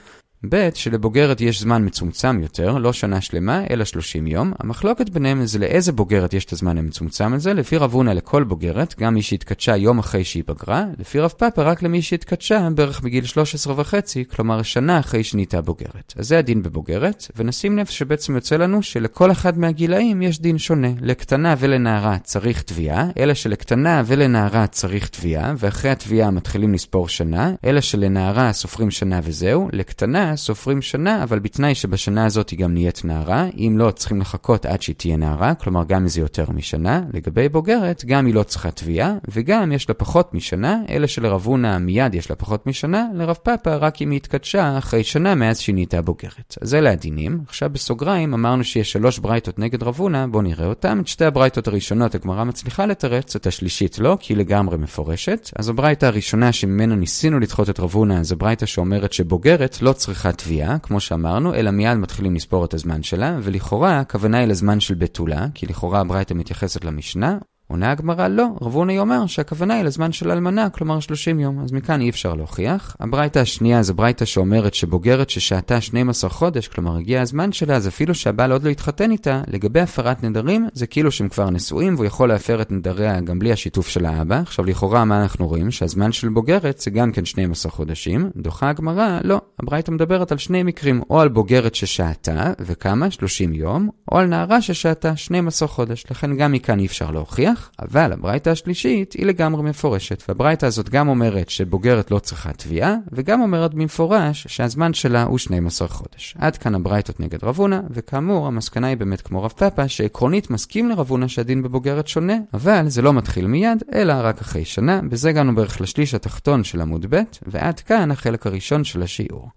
ב', 0.48 0.68
שלבוגרת 0.74 1.40
יש 1.40 1.60
זמן 1.60 1.84
מצומצם 1.84 2.40
יותר, 2.42 2.78
לא 2.78 2.92
שנה 2.92 3.20
שלמה, 3.20 3.62
אלא 3.70 3.84
30 3.84 4.26
יום. 4.26 4.52
המחלוקת 4.58 5.08
ביניהם 5.08 5.46
זה 5.46 5.58
לאיזה 5.58 5.92
בוגרת 5.92 6.34
יש 6.34 6.44
את 6.44 6.52
הזמן 6.52 6.78
המצומצם 6.78 7.32
הזה. 7.32 7.54
לפי 7.54 7.76
רב 7.76 7.92
הונא 7.92 8.10
לכל 8.10 8.44
בוגרת, 8.44 8.94
גם 9.00 9.14
מי 9.14 9.22
שהתקדשה 9.22 9.76
יום 9.76 9.98
אחרי 9.98 10.24
שהיא 10.24 10.42
בגרה. 10.48 10.84
לפי 10.98 11.20
רב 11.20 11.30
פאפא 11.30 11.60
רק 11.60 11.82
למי 11.82 12.02
שהתקדשה 12.02 12.68
בערך 12.74 13.00
בגיל 13.00 13.24
13 13.24 13.74
וחצי, 13.76 14.24
כלומר 14.24 14.62
שנה 14.62 14.98
אחרי 14.98 15.24
שנהייתה 15.24 15.60
בוגרת. 15.60 16.14
אז 16.16 16.28
זה 16.28 16.38
הדין 16.38 16.62
בבוגרת, 16.62 17.26
ונשים 17.36 17.78
לב 17.78 17.86
שבעצם 17.86 18.34
יוצא 18.34 18.56
לנו 18.56 18.82
שלכל 18.82 19.32
אחד 19.32 19.58
מהגילאים 19.58 20.22
יש 20.22 20.40
דין 20.40 20.58
שונה. 20.58 20.90
לקטנה 21.00 21.54
ולנערה 21.58 22.18
צריך 22.18 22.62
תביעה, 22.62 23.06
אלא 23.18 23.34
שלקטנה 23.34 24.02
ולנערה 24.06 24.66
צריך 24.66 25.08
תביעה, 25.08 25.54
ואחרי 25.58 25.90
התביעה 25.90 26.30
מתחילים 26.30 26.74
לספור 26.74 27.08
שנה, 27.08 27.52
אלא 27.64 27.80
שלנערה 27.80 28.52
סופרים 28.52 28.90
שנה 28.90 29.20
וזהו. 29.22 29.68
לקטנה 29.72 30.27
סופרים 30.36 30.82
שנה, 30.82 31.22
אבל 31.22 31.38
בתנאי 31.38 31.74
שבשנה 31.74 32.26
הזאת 32.26 32.50
היא 32.50 32.58
גם 32.58 32.72
נהיית 32.74 33.04
נערה. 33.04 33.46
אם 33.56 33.74
לא, 33.78 33.90
צריכים 33.90 34.20
לחכות 34.20 34.66
עד 34.66 34.82
שהיא 34.82 34.96
תהיה 34.96 35.16
נערה, 35.16 35.54
כלומר 35.54 35.84
גם 35.84 36.02
אם 36.02 36.08
זה 36.08 36.20
יותר 36.20 36.44
משנה. 36.54 37.02
לגבי 37.14 37.48
בוגרת, 37.48 38.04
גם 38.06 38.26
היא 38.26 38.34
לא 38.34 38.42
צריכה 38.42 38.70
תביעה, 38.70 39.14
וגם 39.28 39.72
יש 39.72 39.88
לה 39.88 39.94
פחות 39.94 40.34
משנה, 40.34 40.80
אלא 40.88 41.06
שלרב 41.06 41.46
הונא 41.46 41.78
מיד 41.78 42.14
יש 42.14 42.30
לה 42.30 42.36
פחות 42.36 42.66
משנה, 42.66 43.06
לרב 43.14 43.36
פאפא 43.42 43.78
רק 43.80 44.02
אם 44.02 44.10
היא 44.10 44.16
התקדשה 44.16 44.78
אחרי 44.78 45.04
שנה 45.04 45.34
מאז 45.34 45.60
שהיא 45.60 45.74
נהייתה 45.74 46.02
בוגרת. 46.02 46.56
אז 46.60 46.74
אלה 46.74 46.90
הדינים. 46.90 47.40
עכשיו 47.46 47.70
בסוגריים 47.70 48.34
אמרנו 48.34 48.64
שיש 48.64 48.92
שלוש 48.92 49.18
ברייתות 49.18 49.58
נגד 49.58 49.82
רב 49.82 49.94
הונא, 49.98 50.26
בואו 50.26 50.42
נראה 50.42 50.66
אותם. 50.66 51.00
את 51.00 51.08
שתי 51.08 51.24
הברייתות 51.24 51.68
הראשונות 51.68 52.14
הגמרא 52.14 52.44
מצליחה 52.44 52.86
לתרץ, 52.86 53.36
את 53.36 53.46
השלישית 53.46 53.98
לא, 53.98 54.16
כי 54.20 54.32
היא 54.32 54.38
לגמרי 54.38 54.76
מפורשת. 54.76 55.50
אז 55.56 55.68
הברייתה 55.68 56.06
הראשונה 56.06 56.52
שממנה 56.52 56.94
ניסינו 56.94 57.40
לדחות 57.40 57.70
את 57.70 57.80
רב 57.80 57.90
הונא, 57.94 58.22
זו 58.22 58.36
ברייתה 58.36 58.66
שאומרת 58.66 59.12
שבוגרת 59.12 59.82
לא 59.82 59.92
צריכה 59.92 60.17
צריכה 60.18 60.32
תביעה, 60.32 60.78
כמו 60.78 61.00
שאמרנו, 61.00 61.54
אלא 61.54 61.70
מיד 61.70 61.94
מתחילים 61.94 62.34
לספור 62.34 62.64
את 62.64 62.74
הזמן 62.74 63.02
שלה, 63.02 63.38
ולכאורה 63.42 64.00
הכוונה 64.00 64.38
היא 64.38 64.46
לזמן 64.46 64.80
של 64.80 64.94
בתולה, 64.94 65.46
כי 65.54 65.66
לכאורה 65.66 66.00
הברייתא 66.00 66.34
מתייחסת 66.34 66.84
למשנה, 66.84 67.38
עונה 67.68 67.90
הגמרא 67.90 68.28
לא, 68.28 68.46
רב 68.62 68.74
הונאי 68.74 68.98
אומר 68.98 69.26
שהכוונה 69.26 69.74
היא 69.74 69.84
לזמן 69.84 70.12
של 70.12 70.30
אלמנה, 70.30 70.70
כלומר 70.70 71.00
30 71.00 71.40
יום, 71.40 71.60
אז 71.64 71.72
מכאן 71.72 72.00
אי 72.00 72.10
אפשר 72.10 72.34
להוכיח. 72.34 72.96
הברייתא 73.00 73.38
השנייה 73.38 73.82
זה 73.82 73.94
ברייתא 73.94 74.24
שאומרת 74.24 74.74
שבוגרת 74.74 75.30
ששהתה 75.30 75.80
12 75.80 76.30
חודש, 76.30 76.68
כלומר 76.68 76.96
הגיע 76.96 77.22
הזמן 77.22 77.52
שלה, 77.52 77.76
אז 77.76 77.88
אפילו 77.88 78.14
שהבעל 78.14 78.52
עוד 78.52 78.62
לא 78.62 78.70
התחתן 78.70 79.10
איתה, 79.10 79.42
לגבי 79.46 79.80
הפרת 79.80 80.22
נדרים, 80.22 80.68
זה 80.72 80.86
כאילו 80.86 81.10
שהם 81.10 81.28
כבר 81.28 81.50
נשואים 81.50 81.94
והוא 81.94 82.06
יכול 82.06 82.28
להפר 82.28 82.62
את 82.62 82.70
נדריה 82.72 83.20
גם 83.20 83.38
בלי 83.38 83.52
השיתוף 83.52 83.88
של 83.88 84.06
האבא. 84.06 84.40
עכשיו 84.40 84.64
לכאורה 84.64 85.04
מה 85.04 85.22
אנחנו 85.22 85.46
רואים? 85.48 85.70
שהזמן 85.70 86.12
של 86.12 86.28
בוגרת 86.28 86.78
זה 86.78 86.90
גם 86.90 87.12
כן 87.12 87.24
12 87.24 87.72
חודשים. 87.72 88.30
דוחה 88.36 88.68
הגמרא, 88.68 89.18
לא, 89.24 89.40
הברייתא 89.62 89.90
מדברת 89.90 90.32
על 90.32 90.38
שני 90.38 90.62
מקרים, 90.62 91.02
או 91.10 91.20
על 91.20 91.28
בוגרת 91.28 91.74
ששהתה, 91.74 92.52
וכמה? 92.60 93.10
30 93.10 93.52
יום, 93.52 93.88
או 94.12 94.18
על 94.18 94.26
נערה 94.26 94.62
ששהתה 94.62 95.16
12 95.16 95.68
חודש, 95.68 96.04
לכן 96.10 96.36
גם 96.36 96.52
מכאן 96.52 96.78
אי 96.78 96.86
אפשר 96.86 97.10
להוכיח. 97.10 97.57
כך, 97.58 97.70
אבל 97.78 98.12
הברייתא 98.12 98.50
השלישית 98.50 99.12
היא 99.12 99.26
לגמרי 99.26 99.62
מפורשת, 99.62 100.22
והברייתא 100.28 100.66
הזאת 100.66 100.88
גם 100.88 101.08
אומרת 101.08 101.50
שבוגרת 101.50 102.10
לא 102.10 102.18
צריכה 102.18 102.52
תביעה, 102.52 102.94
וגם 103.12 103.40
אומרת 103.40 103.74
במפורש 103.74 104.46
שהזמן 104.48 104.94
שלה 104.94 105.22
הוא 105.22 105.38
12 105.38 105.88
חודש. 105.88 106.34
עד 106.38 106.56
כאן 106.56 106.74
הברייתות 106.74 107.20
נגד 107.20 107.44
רב 107.44 107.56
הונא, 107.56 107.80
וכאמור, 107.90 108.46
המסקנה 108.46 108.86
היא 108.86 108.96
באמת 108.96 109.20
כמו 109.20 109.42
רב 109.42 109.52
פאפא, 109.56 109.88
שעקרונית 109.88 110.50
מסכים 110.50 110.88
לרב 110.88 111.10
הונא 111.10 111.28
שהדין 111.28 111.62
בבוגרת 111.62 112.08
שונה, 112.08 112.36
אבל 112.54 112.88
זה 112.88 113.02
לא 113.02 113.12
מתחיל 113.12 113.46
מיד, 113.46 113.82
אלא 113.94 114.14
רק 114.16 114.40
אחרי 114.40 114.64
שנה, 114.64 115.00
בזה 115.02 115.28
הגענו 115.28 115.54
בערך 115.54 115.80
לשליש 115.80 116.14
התחתון 116.14 116.64
של 116.64 116.80
עמוד 116.80 117.06
ב', 117.10 117.20
ועד 117.46 117.80
כאן 117.80 118.10
החלק 118.10 118.46
הראשון 118.46 118.84
של 118.84 119.02
השיעור. 119.02 119.48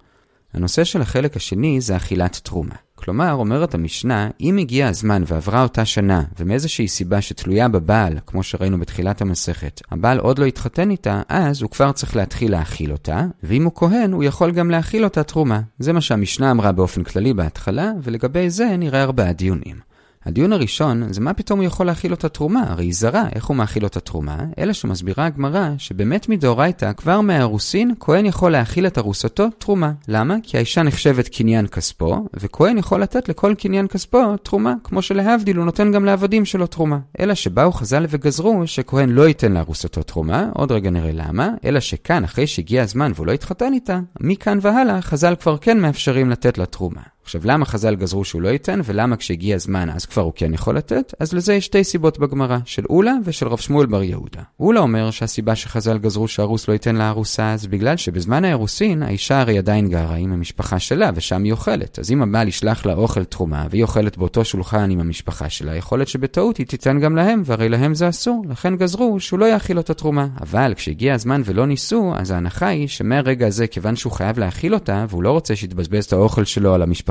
הנושא 0.54 0.84
של 0.84 1.02
החלק 1.02 1.36
השני 1.36 1.82
זה 1.82 1.96
אכילת 1.96 2.40
תרומה. 2.44 2.76
כלומר, 3.04 3.34
אומרת 3.34 3.74
המשנה, 3.74 4.30
אם 4.42 4.58
הגיע 4.58 4.88
הזמן 4.88 5.24
ועברה 5.28 5.64
אותה 5.64 5.86
שנה, 5.86 6.24
ומאיזושהי 6.40 6.88
סיבה 6.88 7.22
שתלויה 7.22 7.68
בבעל, 7.68 8.18
כמו 8.26 8.44
שראינו 8.44 8.80
בתחילת 8.80 9.22
המסכת, 9.22 9.82
הבעל 9.92 10.20
עוד 10.20 10.40
לא 10.40 10.46
התחתן 10.46 10.92
איתה, 10.92 11.22
אז 11.30 11.62
הוא 11.62 11.70
כבר 11.70 11.92
צריך 11.92 12.16
להתחיל 12.16 12.52
להאכיל 12.52 12.92
אותה, 12.92 13.26
ואם 13.44 13.64
הוא 13.64 13.72
כהן, 13.76 14.12
הוא 14.14 14.24
יכול 14.24 14.52
גם 14.52 14.72
להאכיל 14.72 15.04
אותה 15.04 15.24
תרומה. 15.24 15.62
זה 15.80 15.94
מה 15.94 16.02
שהמשנה 16.02 16.52
אמרה 16.52 16.72
באופן 16.72 17.04
כללי 17.04 17.34
בהתחלה, 17.34 17.92
ולגבי 18.04 18.50
זה 18.50 18.78
נראה 18.78 19.04
ארבעה 19.04 19.34
דיונים. 19.34 19.91
הדיון 20.26 20.54
הראשון 20.54 21.14
זה 21.14 21.22
מה 21.22 21.34
פתאום 21.34 21.60
הוא 21.60 21.68
יכול 21.68 21.86
להכיל 21.86 22.12
אותה 22.12 22.30
תרומה, 22.30 22.64
הרי 22.68 22.86
היא 22.86 22.94
זרה, 22.94 23.24
איך 23.36 23.46
הוא 23.46 23.58
מאכיל 23.58 23.84
אותה 23.84 24.00
תרומה? 24.00 24.38
אלא 24.58 24.74
שמסבירה 24.74 25.26
הגמרא 25.26 25.70
שבאמת 25.78 26.30
מדאורייתא, 26.30 26.94
כבר 26.94 27.22
מהארוסין, 27.22 27.94
כהן 28.00 28.26
יכול 28.26 28.52
להכיל 28.52 28.88
את 28.88 28.98
ארוסתו 28.98 29.50
תרומה. 29.58 29.92
למה? 30.08 30.36
כי 30.44 30.58
האישה 30.58 30.84
נחשבת 30.84 31.28
קניין 31.28 31.68
כספו, 31.68 32.28
וכהן 32.34 32.78
יכול 32.78 33.02
לתת 33.02 33.30
לכל 33.30 33.54
קניין 33.58 33.88
כספו 33.88 34.38
תרומה, 34.38 34.74
כמו 34.84 35.02
שלהבדיל 35.02 35.58
הוא 35.58 35.66
נותן 35.66 35.92
גם 35.92 36.06
לעבדים 36.06 36.46
שלו 36.46 36.68
תרומה. 36.68 37.00
אלא 37.20 37.34
שבאו 37.34 37.72
חז"ל 37.72 38.06
וגזרו 38.10 38.68
שכהן 38.68 39.10
לא 39.10 39.28
ייתן 39.28 39.52
לארוסתו 39.52 40.04
תרומה, 40.04 40.50
עוד 40.54 40.72
רגע 40.72 40.90
נראה 40.90 41.12
למה, 41.14 41.50
אלא 41.66 41.80
שכאן, 41.80 42.24
אחרי 42.24 42.48
שהגיע 42.48 42.84
הזמן 42.84 43.12
והוא 43.16 43.28
לא 43.28 43.32
התחתן 43.32 43.74
איתה, 43.74 44.00
מכאן 44.20 44.60
והלאה 44.62 45.02
חז"ל 45.02 45.36
כבר 45.36 45.58
כן 45.58 45.80
מאפשרים 45.80 46.30
לתת 46.30 46.58
לה 46.58 46.66
תרומה. 46.66 47.02
עכשיו, 47.24 47.42
למה 47.44 47.66
חז"ל 47.66 47.96
גזרו 47.96 48.26
שהוא 48.26 48.42
לא 48.42 48.50
ייתן, 48.50 48.80
ולמה 48.86 49.16
כשהגיע 49.16 49.56
הזמן 49.56 49.90
אז 49.90 50.06
כבר 50.06 50.22
הוא 50.22 50.34
כן 50.36 50.54
יכול 50.54 50.78
לתת? 50.78 51.14
אז 51.20 51.34
לזה 51.34 51.54
יש 51.54 51.66
שתי 51.66 51.84
סיבות 51.84 52.20
בגמרא, 52.20 52.58
של 52.66 52.84
אולה 52.90 53.14
ושל 53.26 53.48
רב 53.48 53.60
שמואל 53.60 53.86
בר 53.86 54.04
יהודה. 54.04 54.42
אולה 54.60 54.80
אומר 54.80 55.12
שהסיבה 55.12 55.56
שחז"ל 55.56 55.98
גזרו 55.98 56.28
שהרוס 56.28 56.68
לא 56.68 56.74
ייתן 56.74 56.96
לארוסה, 56.96 57.54
זה 57.58 57.68
בגלל 57.68 57.98
שבזמן 57.98 58.46
האירוסין, 58.46 59.04
האישה 59.04 59.42
הרי 59.42 59.58
עדיין 59.58 59.90
גרה 59.90 60.16
עם 60.16 60.34
המשפחה 60.34 60.80
שלה, 60.80 61.10
ושם 61.16 61.44
היא 61.44 61.52
אוכלת. 61.52 62.00
אז 62.00 62.12
אם 62.12 62.22
הבעל 62.22 62.48
ישלח 62.48 62.86
לה 62.86 62.94
אוכל 62.94 63.24
תרומה, 63.24 63.68
והיא 63.70 63.84
אוכלת 63.84 64.18
באותו 64.18 64.46
שולחן 64.46 64.92
עם 64.92 65.00
המשפחה 65.00 65.50
שלה, 65.50 65.76
יכול 65.76 66.00
להיות 66.00 66.10
שבטעות 66.10 66.58
היא 66.58 66.68
תיתן 66.68 67.00
גם 67.00 67.16
להם, 67.16 67.42
והרי 67.46 67.70
להם 67.70 67.96
זה 67.96 68.10
אסור. 68.10 68.46
לכן 68.50 68.76
גזרו 68.76 69.20
שהוא 69.20 69.40
לא 69.40 69.46
יאכיל 69.46 69.78
אותה 69.78 69.94
תרומה. 69.94 70.28
אבל 70.42 70.74
כשהגיע 70.76 71.14
הזמן 71.14 71.42
ולא 71.46 71.66
ניסו, 71.66 72.14
אז 72.16 72.32
ההנחה 72.32 72.68
היא 72.68 72.88
שמהרגע 72.88 73.48
הזה, 73.48 73.68
כיוון 73.68 73.96
שהוא 73.96 74.14
חייב 74.14 74.40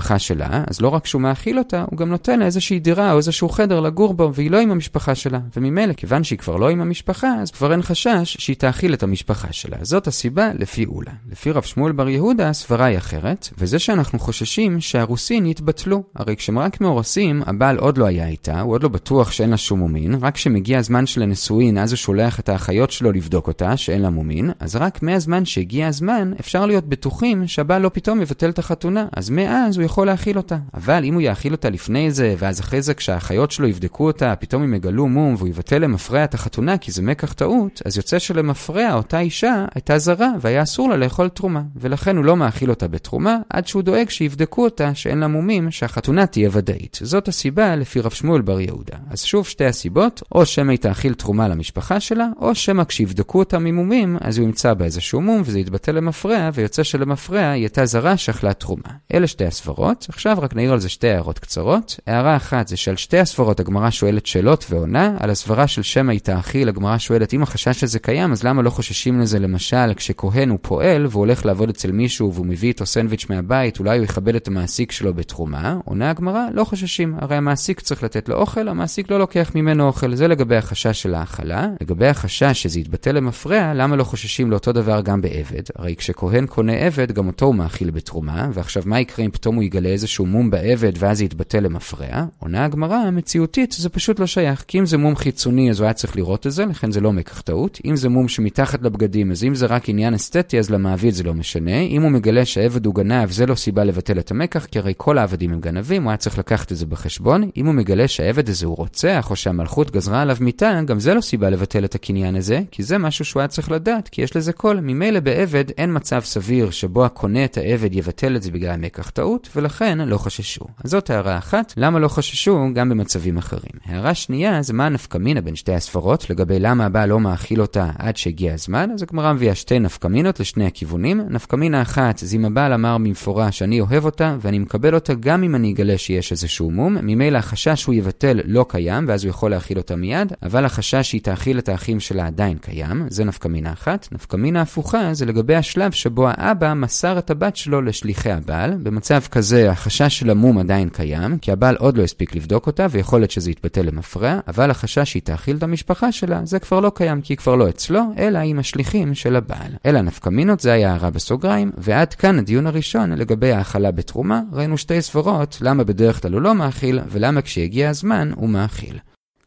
המשפחה 0.01 0.19
שלה, 0.19 0.65
אז 0.67 0.81
לא 0.81 0.89
רק 0.89 1.07
שהוא 1.07 1.23
מאכיל 1.23 1.59
אותה, 1.59 1.85
הוא 1.91 1.99
גם 1.99 2.09
נותן 2.09 2.39
לה 2.39 2.47
איזושהי 2.47 2.79
דירה 2.79 3.13
או 3.13 3.17
איזשהו 3.17 3.49
חדר 3.49 3.81
לגור 3.81 4.15
בו, 4.15 4.31
והיא 4.35 4.51
לא 4.51 4.61
עם 4.61 4.71
המשפחה 4.71 5.15
שלה. 5.15 5.39
וממילא, 5.57 5.93
כיוון 5.93 6.25
שהיא 6.25 6.39
כבר 6.39 6.57
לא 6.57 6.69
עם 6.69 6.81
המשפחה, 6.81 7.35
אז 7.43 7.51
כבר 7.51 7.73
אין 7.73 7.83
חשש 7.83 8.37
שהיא 8.39 8.57
תאכיל 8.57 8.95
את 8.95 9.03
המשפחה 9.03 9.53
שלה. 9.53 9.77
זאת 9.83 10.07
הסיבה 10.07 10.51
לפי 10.59 10.85
אולה. 10.85 11.13
לפי 11.31 11.51
רב 11.51 11.63
שמואל 11.63 11.93
בר 11.93 12.09
יהודה, 12.09 12.49
הסברה 12.49 12.85
היא 12.85 12.99
אחרת, 12.99 13.49
וזה 13.59 13.79
שאנחנו 13.79 14.19
חוששים 14.19 14.81
שהרוסין 14.81 15.47
יתבטלו. 15.47 16.03
הרי 16.17 16.37
כשהם 16.37 16.59
רק 16.59 16.81
מאורסים, 16.81 17.43
הבעל 17.47 17.79
עוד 17.79 17.99
לא 17.99 18.05
היה 18.05 18.29
איתה, 18.29 18.61
הוא 18.61 18.73
עוד 18.73 18.83
לא 18.83 18.89
בטוח 18.89 19.33
שאין 19.33 19.51
לה 19.51 19.57
שום 19.57 19.79
מומין, 19.79 20.15
רק 20.21 20.35
כשמגיע 20.35 20.79
הזמן 20.79 21.07
של 21.07 21.23
הנישואין, 21.23 21.79
אז 21.79 21.93
הוא 21.93 21.97
שולח 21.97 22.41
את 22.41 22.49
האחיות 22.49 22.91
שלו 22.91 23.13
לבדוק 23.13 23.49
אותה, 23.49 23.77
שאין 23.77 24.03
לה 24.03 24.11
מומין, 24.11 24.51
אז 24.61 24.77
רק 24.77 25.03
מהזמן 25.03 25.45
שהגיע 25.45 25.89
הזמן, 25.89 26.33
אפשר 26.41 26.67
להיות 26.67 26.89
בטוחים 26.89 27.47
שהבעל 27.47 27.83
לא 27.83 27.91
פתאום 27.93 28.23
יבטל 28.23 28.51
את 28.51 28.59
החתונה. 28.59 29.07
אז 29.17 29.31
מאז 29.31 29.77
הוא 29.77 29.85
יכול 29.91 30.07
להאכיל 30.07 30.37
אותה. 30.37 30.57
אבל 30.75 31.05
אם 31.05 31.15
הוא 31.15 31.23
יאכיל 31.23 31.53
אותה 31.53 31.71
לפני 31.71 32.11
זה, 32.11 32.35
ואז 32.39 32.61
אחרי 32.61 32.83
זה 32.83 32.95
כשהאחיות 32.95 33.51
שלו 33.51 33.69
יבדקו 33.69 34.07
אותה, 34.07 34.37
פתאום 34.37 34.63
הם 34.63 34.75
יגלו 34.75 35.09
מום 35.09 35.35
והוא 35.35 35.49
יבטל 35.49 35.79
למפרע 35.79 36.25
את 36.25 36.35
החתונה 36.35 36.79
כי 36.79 36.93
זה 36.93 37.03
מקח 37.03 37.33
טעות, 37.33 37.83
אז 37.85 37.97
יוצא 37.97 38.19
שלמפרע 38.19 38.95
אותה 38.95 39.21
אישה 39.21 39.65
הייתה 39.75 39.99
זרה 39.99 40.29
והיה 40.41 40.63
אסור 40.63 40.89
לה 40.89 40.97
לאכול 40.97 41.29
תרומה. 41.29 41.63
ולכן 41.77 42.17
הוא 42.17 42.25
לא 42.25 42.37
מאכיל 42.37 42.71
אותה 42.71 42.89
בתרומה, 42.89 43.37
עד 43.51 43.67
שהוא 43.67 43.83
דואג 43.83 44.09
שיבדקו 44.09 44.65
אותה 44.65 44.95
שאין 44.95 45.19
לה 45.19 45.29
מומים, 45.29 45.71
שהחתונה 45.71 46.27
תהיה 46.27 46.49
ודאית. 46.53 46.99
זאת 47.03 47.29
הסיבה 47.29 47.77
לפי 47.77 48.01
רב 48.01 48.11
שמואל 48.11 48.41
בר 48.43 48.61
יהודה. 48.61 48.97
אז 49.11 49.23
שוב 49.23 49.47
שתי 49.47 49.65
הסיבות, 49.65 50.23
או 50.35 50.47
שמא 50.47 50.71
היא 50.71 50.79
תאכיל 50.79 51.15
תרומה 51.15 51.49
למשפחה 51.49 52.01
שלה, 52.01 52.29
או 52.41 52.55
שמא 52.55 52.85
כשיבדקו 52.85 53.39
אותה 53.39 53.59
ממומים, 53.59 54.17
אז 54.21 54.39
הוא 54.39 54.47
ימצא 54.47 54.75
בה 54.75 54.85
איזשהו 54.85 55.21
מום 55.21 55.43
וזה 55.45 55.59
יתבטל 55.59 55.93
למפרע, 55.93 56.51
ויוצא 56.55 56.83
שלמפרע 56.83 57.41
היא 57.41 57.63
הייתה 57.63 57.87
זרה 57.87 58.17
שאכלה 58.17 58.53
תרומה. 58.53 58.91
אלה 59.15 59.27
שתי 59.27 59.45
הסברות. 59.45 59.80
עכשיו 60.09 60.39
רק 60.41 60.57
נעיר 60.57 60.73
על 60.73 60.81
זה 60.81 60.89
שתי 60.89 61.09
הערות 61.09 61.39
קצרות. 61.39 62.01
הערה 62.07 62.37
אחת 62.37 62.69
זה 62.69 62.77
שעל 62.77 62.97
שתי 62.97 63.19
הסברות 63.19 63.61
הגמרא 63.61 63.91
שואלת 63.91 64.27
שאלות 64.27 64.67
ועונה. 64.71 65.17
על 65.21 65.31
הסברה 65.31 65.67
של 65.67 65.83
שמא 65.83 66.13
היא 66.13 66.21
תאכיל, 66.21 66.69
הגמרא 66.69 66.99
שואלת 66.99 67.35
אם 67.35 67.43
החשש 67.43 67.85
הזה 67.85 67.99
קיים, 67.99 68.33
אז 68.33 68.45
למה 68.45 68.63
לא 68.63 68.71
חוששים 68.71 69.21
לזה 69.21 69.39
למשל 69.39 69.95
כשכהן 69.97 70.49
הוא 70.49 70.59
פועל 70.63 71.07
והוא 71.07 71.21
הולך 71.21 71.47
לעבוד 71.47 71.69
אצל 71.69 71.93
מישהו 71.93 72.35
והוא 72.35 72.47
מביא 72.47 72.69
איתו 72.69 72.87
סנדוויץ' 72.87 73.27
מהבית, 73.31 73.79
אולי 73.79 73.99
הוא 73.99 74.05
יכבד 74.05 74.35
את 74.35 74.49
המעסיק 74.49 74.93
שלו 74.93 75.15
בתרומה? 75.15 75.77
עונה 75.85 76.11
הגמרא, 76.11 76.47
לא 76.53 76.65
חוששים. 76.65 77.15
הרי 77.19 77.37
המעסיק 77.37 77.81
צריך 77.81 78.03
לתת 78.03 78.29
לו 78.29 78.37
אוכל, 78.37 78.69
המעסיק 78.69 79.11
לא 79.11 79.19
לוקח 79.19 79.53
ממנו 79.55 79.87
אוכל. 79.87 80.15
זה 80.15 80.29
לגבי 80.29 80.57
החשש 80.57 81.03
של 81.03 81.15
ההאכלה. 81.15 81.69
לגבי 81.81 82.07
החשש 82.07 82.63
שזה 82.63 82.81
יתבטל 82.81 83.13
למפרע, 83.13 83.75
למה 83.75 83.97
לא 83.97 84.05
חוששים 84.05 84.51
לאותו 84.51 84.73
דבר 84.73 85.01
גם 85.01 85.21
בעבד? 85.21 85.63
הרי 85.77 85.97
כשכהן 85.97 86.47
קונה 86.47 86.73
עבד, 86.73 87.13
גם 87.13 87.27
אותו 87.27 87.47
הוא 87.47 87.55
מאכיל 87.55 87.91
בתרומה, 87.91 88.49
ועכשיו 88.53 88.83
מה 88.87 89.01
יקרה 89.01 89.25
אם 89.25 89.31
פתאום 89.31 89.55
הוא 89.55 89.65
יגלה 89.71 89.89
איזשהו 89.89 90.27
מום 90.27 90.51
בעבד 90.51 90.93
ואז 90.99 91.19
זה 91.19 91.25
יתבטל 91.25 91.61
למפרע? 91.61 92.25
עונה 92.39 92.65
הגמרא, 92.65 92.97
המציאותית 92.97 93.73
זה 93.73 93.89
פשוט 93.89 94.21
לא 94.21 94.27
שייך, 94.27 94.65
כי 94.69 94.79
אם 94.79 94.87
זה 94.87 94.99
מום 94.99 95.17
חיצוני 95.17 95.71
אז 95.71 95.81
הוא 95.81 95.85
היה 95.85 95.93
צריך 95.93 96.17
לראות 96.17 96.47
את 96.47 96.53
זה, 96.53 96.67
לכן 96.67 96.91
זה 96.91 97.01
לא 97.01 97.13
מקח 97.13 97.41
טעות. 97.41 97.79
אם 97.85 97.97
זה 97.97 98.09
מום 98.09 98.29
שמתחת 98.29 98.83
לבגדים, 98.83 99.31
אז 99.31 99.45
אם 99.45 99.55
זה 99.55 99.67
רק 99.67 99.89
עניין 99.89 100.15
אסתטי, 100.15 100.59
אז 100.59 100.71
למעביד 100.71 101.15
זה 101.15 101.23
לא 101.23 101.35
משנה. 101.35 101.81
אם 101.81 102.03
הוא 102.03 102.11
מגלה 102.11 102.45
שהעבד 102.45 102.87
הוא 102.87 102.95
גנב, 102.95 103.31
זה 103.31 103.47
לא 103.47 103.55
סיבה 103.55 103.85
לבטל 103.85 104.19
את 104.19 104.31
המקח, 104.31 104.67
כי 104.67 104.79
הרי 104.79 104.93
כל 104.97 105.19
העבדים 105.19 105.53
הם 105.53 105.61
גנבים, 105.61 106.03
הוא 106.03 106.11
היה 106.11 106.17
צריך 106.17 106.39
לקחת 106.39 106.73
את 106.73 106.77
זה 106.77 106.87
בחשבון. 106.87 107.51
אם 107.57 107.67
הוא 107.67 107.75
מגלה 107.75 108.09
שהעבד 108.09 108.49
הזה 108.49 108.67
הוא 108.67 108.77
רוצח, 108.77 109.27
או 109.31 109.37
שהמלכות 109.37 109.91
גזרה 109.91 110.23
עליו 110.23 110.37
מיתה, 110.41 110.81
גם 110.87 111.01
זה 111.01 111.15
לא 111.15 111.21
סיבה 111.21 111.51
לבטל 111.51 111.85
את 111.85 111.95
הקניין 111.95 112.37
הזה, 112.37 112.61
כי 112.71 112.83
זה 112.83 112.99
משהו 112.99 113.25
שהוא 113.25 113.41
היה 113.41 113.49
צריך 113.49 113.71
לדעת, 113.71 114.09
כי 114.09 114.23
יש 114.23 114.37
לזה 114.37 114.53
קול. 114.53 114.81
ממילא 114.81 115.21
בעבד 115.21 115.65
אין 115.79 115.97
מצב 115.97 116.21
סביר 116.21 116.71
שבו 116.71 117.05
הקונה 117.05 117.45
את 117.45 117.57
העבד 117.57 117.95
יבטל 117.95 118.37
את 118.37 118.43
זה 118.43 118.51
בגלל 118.51 118.77
מקח 118.77 119.11
טעות, 119.11 119.49
ולכן 119.61 119.99
לא 119.99 120.19
חששו. 120.19 120.65
אז 120.85 120.91
זאת 120.91 121.11
הערה 121.11 121.39
אחת, 121.39 121.75
למה 121.77 121.99
לא 121.99 122.09
חששו 122.09 122.69
גם 122.75 122.89
במצבים 122.89 123.39
אחרים. 123.39 123.73
הערה 123.85 124.15
שנייה 124.15 124.63
זה 124.63 124.73
מה 124.73 124.87
הנפקמינה 124.87 125.41
בין 125.41 125.57
שתי 125.57 125.75
הספרות, 125.75 126.31
לגבי 126.31 126.59
למה 126.59 126.87
הבעל 126.87 127.09
לא 127.09 127.21
מאכיל 127.21 127.61
אותה 127.61 127.91
עד 127.99 128.17
שהגיע 128.17 128.55
הזמן, 128.55 128.91
אז 128.95 129.03
הגמרא 129.03 129.33
מביאה 129.33 129.55
שתי 129.55 129.79
נפקמינות 129.79 130.41
לשני 130.41 130.67
הכיוונים. 130.67 131.21
נפקמינה 131.29 131.83
אחת 131.83 132.19
זה 132.19 132.37
אם 132.37 132.45
הבעל 132.45 132.73
אמר 132.73 132.99
במפורש 132.99 133.63
אני 133.63 133.81
אוהב 133.81 134.05
אותה 134.05 134.37
ואני 134.41 134.59
מקבל 134.59 134.95
אותה 134.95 135.15
גם 135.15 135.43
אם 135.43 135.55
אני 135.55 135.73
אגלה 135.73 135.99
שיש 135.99 136.33
איזשהו 136.33 136.71
מום, 136.71 136.97
ממילא 137.03 137.39
החשש 137.39 137.81
שהוא 137.81 137.95
יבטל 137.95 138.41
לא 138.45 138.67
קיים 138.69 139.05
ואז 139.09 139.25
הוא 139.25 139.31
יכול 139.31 139.51
להאכיל 139.51 139.79
אותה 139.79 139.97
מיד, 139.97 140.33
אבל 140.43 140.65
החשש 140.65 141.11
שהיא 141.11 141.21
תאכיל 141.21 141.59
את 141.59 141.69
האחים 141.69 142.01
שלה 142.01 142.27
עדיין 142.27 142.59
קיים, 142.59 143.07
זה 143.09 143.25
נפקמינה 143.25 143.73
אחת. 143.73 144.09
נפקמינה 144.13 144.63
הפוכה 144.63 145.15
זה 145.15 145.27
לגבי 145.27 145.55
השלב 145.55 145.93
שבו 145.93 146.29
האבא 146.29 146.75
מסר 146.75 147.19
את 147.19 147.31
הבת 147.31 147.57
שלו 147.57 147.83
לשליחי 147.83 148.31
הבעל. 148.31 148.75
במצב 148.83 149.21
כזה 149.31 149.50
החשש 149.59 150.19
של 150.19 150.31
המום 150.31 150.59
עדיין 150.59 150.89
קיים, 150.89 151.39
כי 151.39 151.53
הבעל 151.53 151.77
עוד 151.77 151.97
לא 151.97 152.03
הספיק 152.03 152.35
לבדוק 152.35 152.67
אותה 152.67 152.87
ויכול 152.91 153.21
להיות 153.21 153.31
שזה 153.31 153.51
יתבטל 153.51 153.83
למפרע, 153.83 154.41
אבל 154.49 154.71
החשש 154.71 155.11
שהיא 155.11 155.23
תאכיל 155.23 155.57
את 155.57 155.63
המשפחה 155.63 156.13
שלה 156.13 156.41
זה 156.45 156.59
כבר 156.59 156.81
לא 156.81 156.93
קיים 156.95 157.21
כי 157.21 157.33
היא 157.33 157.39
כבר 157.39 157.57
לא 157.57 157.69
אצלו, 157.69 158.01
אלא 158.19 158.39
עם 158.39 158.59
השליחים 158.59 159.15
של 159.15 159.37
הבעל. 159.37 159.73
אלה 159.87 159.99
הנפקמינות, 159.99 160.61
זה 160.61 160.73
היה 160.73 160.91
הערה 160.93 161.11
בסוגריים, 161.11 161.71
ועד 161.79 162.15
כאן 162.15 162.39
הדיון 162.39 162.67
הראשון 162.67 163.13
לגבי 163.13 163.53
האכלה 163.53 163.91
בתרומה, 163.91 164.41
ראינו 164.53 164.79
שתי 164.79 165.03
סברות 165.03 165.59
למה 165.61 165.85
בדרך 165.85 166.23
כלל 166.23 166.33
הוא 166.33 166.43
לא 166.43 166.55
מאכיל, 166.55 167.01
ולמה 167.09 167.43
כשיגיע 167.43 167.91
הזמן 167.91 168.31
הוא 168.35 168.49
מאכיל. 168.49 168.99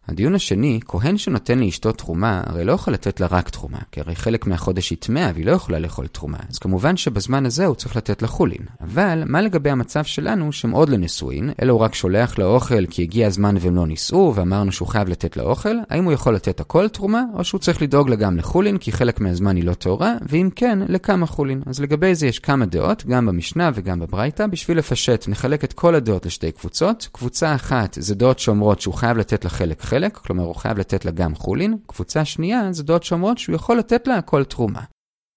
הדיון 0.08 0.36
השני, 0.36 0.80
כהן 0.88 1.18
שנותן 1.18 1.60
לאשתו 1.60 1.92
תרומה, 1.92 2.42
הרי 2.46 2.66
לא 2.66 2.72
יכול 2.72 2.94
לתת 2.94 3.20
לה 3.20 3.28
רק 3.28 3.50
תרומה, 3.50 3.78
כי 3.92 4.00
הרי 4.00 4.16
חלק 4.16 4.48
מהחודש 4.48 4.90
היא 4.90 4.98
טמאה 4.98 5.32
והיא 5.34 5.46
לא 5.46 5.52
יכולה 5.52 5.80
לאכול 5.80 6.08
תרומה, 6.08 6.38
אז 6.50 6.60
כמובן 6.60 6.98
שבזמן 6.98 7.46
הזה 7.46 7.66
הוא 7.66 7.76
צריך 7.76 7.96
לתת 7.96 8.22
לה 8.22 8.28
חולין. 8.28 8.66
אבל, 8.82 9.24
מה 9.26 9.42
לגבי 9.42 9.70
המצב 9.70 10.04
שלנו 10.04 10.52
שהם 10.52 10.72
עוד 10.72 10.90
לנישואין, 10.90 11.50
אלא 11.62 11.72
הוא 11.72 11.80
רק 11.80 11.96
שולח 11.96 12.38
לה 12.40 12.46
אוכל 12.46 12.86
כי 12.86 13.02
הגיע 13.02 13.28
הזמן 13.28 13.56
והם 13.60 13.76
לא 13.76 13.88
נישאו, 13.88 14.34
ואמרנו 14.36 14.72
שהוא 14.72 14.88
חייב 14.88 15.10
לתת 15.10 15.38
לה 15.38 15.44
אוכל, 15.44 15.76
האם 15.90 16.04
הוא 16.04 16.14
יכול 16.14 16.36
לתת 16.36 16.60
הכל 16.60 16.88
תרומה, 16.88 17.24
או 17.34 17.44
שהוא 17.44 17.60
צריך 17.60 17.82
לדאוג 17.82 18.10
לה 18.10 18.16
גם 18.16 18.38
לחולין, 18.38 18.78
כי 18.78 18.92
חלק 18.92 19.20
מהזמן 19.20 19.56
היא 19.56 19.64
לא 19.64 19.74
טהורה, 19.74 20.14
ואם 20.30 20.50
כן, 20.56 20.80
לכמה 20.88 21.26
חולין. 21.26 21.62
אז 21.66 21.80
לגבי 21.80 22.16
זה 22.16 22.28
יש 22.28 22.40
כמה 22.40 22.66
דעות, 22.66 23.06
גם 23.06 23.26
במשנה 23.26 23.70
וגם 23.74 24.00
בברייתא, 24.00 24.48
בשביל 24.48 24.78
לפשט, 24.78 25.28
נחלק 25.28 25.64
את 25.64 25.74
כל 25.74 25.96
הדעות 25.96 26.26
לשתי 26.26 26.52
קבוצות. 26.52 27.08
קבוצה 27.12 27.56
אחת 27.56 27.98
זה 28.00 28.16
דעות 28.16 28.40
שאומרות 28.40 28.82
שהוא 28.82 28.94
חייב 28.94 29.18
לתת 29.18 29.44
לה 29.44 29.50
חלק 29.50 29.82
חלק, 29.94 30.18
כלומר 30.18 30.44
הוא 30.44 30.56
חייב 30.56 30.78
לתת 30.78 31.06
לה 31.06 31.12
גם 31.12 31.36
חולין. 31.36 31.78
קבוצה 31.88 32.26
שנייה 32.26 32.72
זה 32.72 32.84
דעות 32.84 33.04
שאומרות 33.04 33.38
שהוא 33.38 33.56
יכול 33.56 33.78
לתת 33.78 34.08
לה 34.08 34.18
הכל 34.18 34.44
תרומה. 34.44 34.82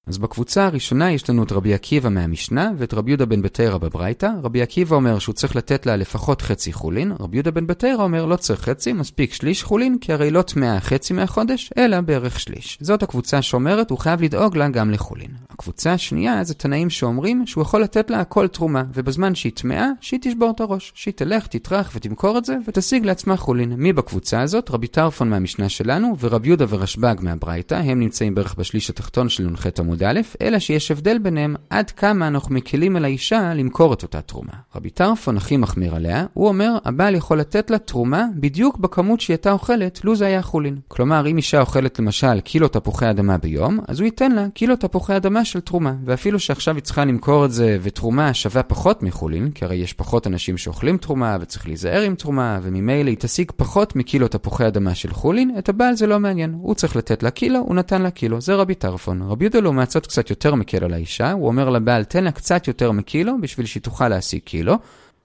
אז 0.09 0.19
בקבוצה 0.19 0.67
הראשונה 0.67 1.13
יש 1.13 1.31
לנו 1.31 1.43
את 1.43 1.53
רבי 1.53 1.75
עקיבא 1.75 2.09
מהמשנה 2.09 2.71
ואת 2.79 2.95
רבי 2.95 3.11
יהודה 3.11 3.27
בן 3.27 3.43
בתרא 3.43 3.79
בברייתא. 3.79 4.31
רבי 4.43 4.63
עקיבא 4.63 4.97
אומר 4.97 5.19
שהוא 5.19 5.33
צריך 5.33 5.57
לתת 5.57 5.87
לה 5.87 5.97
לפחות 5.97 6.43
חצי 6.43 6.73
חולין, 6.73 7.13
רבי 7.21 7.37
יהודה 7.37 7.51
בן 7.51 7.67
בתרא 7.67 8.05
אומר 8.05 8.27
לא 8.27 8.37
צריך 8.37 8.61
חצי, 8.61 8.93
מספיק 8.93 9.33
שליש 9.33 9.63
חולין, 9.63 9.99
כי 10.01 10.13
הרי 10.13 10.31
לא 10.31 10.43
טמאה 10.43 10.81
חצי 10.81 11.15
מהחודש, 11.15 11.71
אלא 11.79 12.01
בערך 12.01 12.41
שליש. 12.41 12.79
זאת 12.81 13.03
הקבוצה 13.03 13.43
שאומרת 13.43 13.91
הוא 13.91 13.99
חייב 13.99 14.23
לדאוג 14.23 14.57
לה 14.57 14.69
גם 14.69 14.91
לחולין. 14.91 15.31
הקבוצה 15.51 15.93
השנייה 15.93 16.45
זה 16.45 16.55
תנאים 16.55 16.91
שאומרים 16.91 17.47
שהוא 17.47 17.63
יכול 17.63 17.83
לתת 17.83 18.11
לה 18.11 18.21
הכל 18.21 18.49
תרומה, 18.49 18.85
ובזמן 18.95 19.35
שהיא 19.35 19.53
טמאה, 19.55 19.89
שהיא 20.01 20.21
תשבור 20.23 20.51
את 20.51 20.61
הראש. 20.61 20.93
שהיא 20.95 21.15
תלך, 21.15 21.47
תטרח 21.47 21.91
ותמכור 21.95 22.39
את 22.39 22.45
זה, 22.45 22.57
ותשיג 22.69 23.05
לעצמה 23.05 23.37
חולין. 23.37 23.73
מי 23.73 23.93
בקבוצה 23.93 24.41
הזאת? 24.41 24.71
רבי 24.71 24.87
טרפון 24.87 25.31
מהמשנה 25.31 25.69
שלנו, 25.69 26.17
ורבי 26.21 26.49
יהודה 26.49 26.65
ורשב"ג 26.69 27.15
מהברייתא, 27.21 27.75
הם 27.75 28.01
נמצאים 28.01 28.35
בערך 28.35 28.55
בשליש 28.59 28.91
התחתון 28.91 29.29
של 29.29 29.47
נ"ח 29.47 29.67
עמוד 29.79 29.96
א', 30.03 30.21
אלא 30.43 30.59
שיש 30.59 30.91
הבדל 30.91 31.19
ביניהם 31.19 31.55
עד 31.71 31.91
כמה 31.91 32.27
אנחנו 32.27 32.55
מקלים 32.55 32.97
על 32.97 33.05
האישה 33.05 33.55
למכור 33.55 33.93
את 33.93 34.03
אותה 34.03 34.21
תרומה. 34.21 34.53
רבי 34.77 34.91
טרפון 34.91 35.37
הכי 35.37 35.57
מחמיר 35.57 35.95
עליה, 35.95 36.27
הוא 36.35 36.49
אומר, 36.49 36.79
הבעל 36.85 37.15
יכול 37.15 37.41
לתת 37.41 37.71
לה 37.71 37.79
תרומה 37.79 38.25
בדיוק 38.35 38.79
בכמות 38.79 39.21
שהיא 39.21 39.35
הייתה 39.35 39.53
אוכלת, 39.53 40.05
לו 40.05 40.17
זה 40.17 40.27
היה 40.27 40.43
חולין. 40.43 40.79
כלומר, 40.89 41.27
אם 41.27 41.37
אישה 41.37 41.61
אוכלת 41.61 41.99
למשל 41.99 42.41
קילו 42.41 42.69
תפוחי 42.69 43.11
אדמה 43.11 43.39
ביום, 43.39 43.79
אז 43.89 44.01
הוא 44.01 44.05
ייתן 44.05 44.33
לה 44.33 44.47
קילו 44.55 44.77
תפוחי 44.77 45.17
אדמה 45.17 45.45
של 45.45 45.61
תרומה. 45.61 45.95
ואפילו 46.05 46.39
שעכשיו 46.39 46.75
היא 46.75 46.83
צריכה 46.83 47.05
למכור 47.05 47.45
את 47.45 47.53
זה, 47.53 47.79
ותרומה 47.83 48.35
שווה 48.35 48.63
פחות 48.63 49.03
מחולין, 49.03 49.51
כי 49.51 49.65
הרי 49.65 49.77
יש 49.77 49.93
פחות 49.93 50.27
אנשים 50.27 50.59
שאוכלים 50.59 50.99
תרומה, 50.99 51.37
וצריך 51.41 51.67
להיזהר 51.67 52.03
עם 52.03 52.15
תרומה, 52.15 52.59
וממילא 52.63 53.09
היא 53.11 53.17
תשיג 53.21 53.53
פחות 53.57 53.97
מקילו 53.97 54.29
תפוחי 54.29 54.67
אדמה 54.67 54.95
של 54.95 55.13
חולין, 55.13 55.55
את 55.59 55.69
הבעל 55.69 55.95
זה 55.95 56.07
לא 56.07 56.21
מעניין. 56.21 56.55
הוא 56.61 56.75
צריך 56.75 56.97
לתת 56.97 57.23
לה 57.23 57.31
קילו, 57.31 57.59
הוא 57.59 57.75
נתן 57.75 58.03
לה 58.03 58.11
קילו. 58.11 58.41
זה 58.41 58.55
רבי 58.55 58.75
טרפון. 58.75 59.23
רבי 59.23 59.45
יהודה 59.45 59.61
לעומת 59.61 59.86
זאת 59.91 60.07
קצת 60.07 60.31
יותר 60.31 60.55
מקל 60.55 60.85
על 60.85 60.95
האישה, 60.95 61.33
הוא 61.33 61.47
אומר 61.47 61.71
לבעל 61.71 62.05
תן 62.05 62.25
לה 62.25 62.33
קצת 62.33 62.69
יותר 62.69 62.93
מקילו 62.93 63.41
בשביל 63.41 63.67
שהיא 63.67 63.83
תוכל 63.83 64.09
להשיג 64.09 64.41
קילו. 64.45 64.75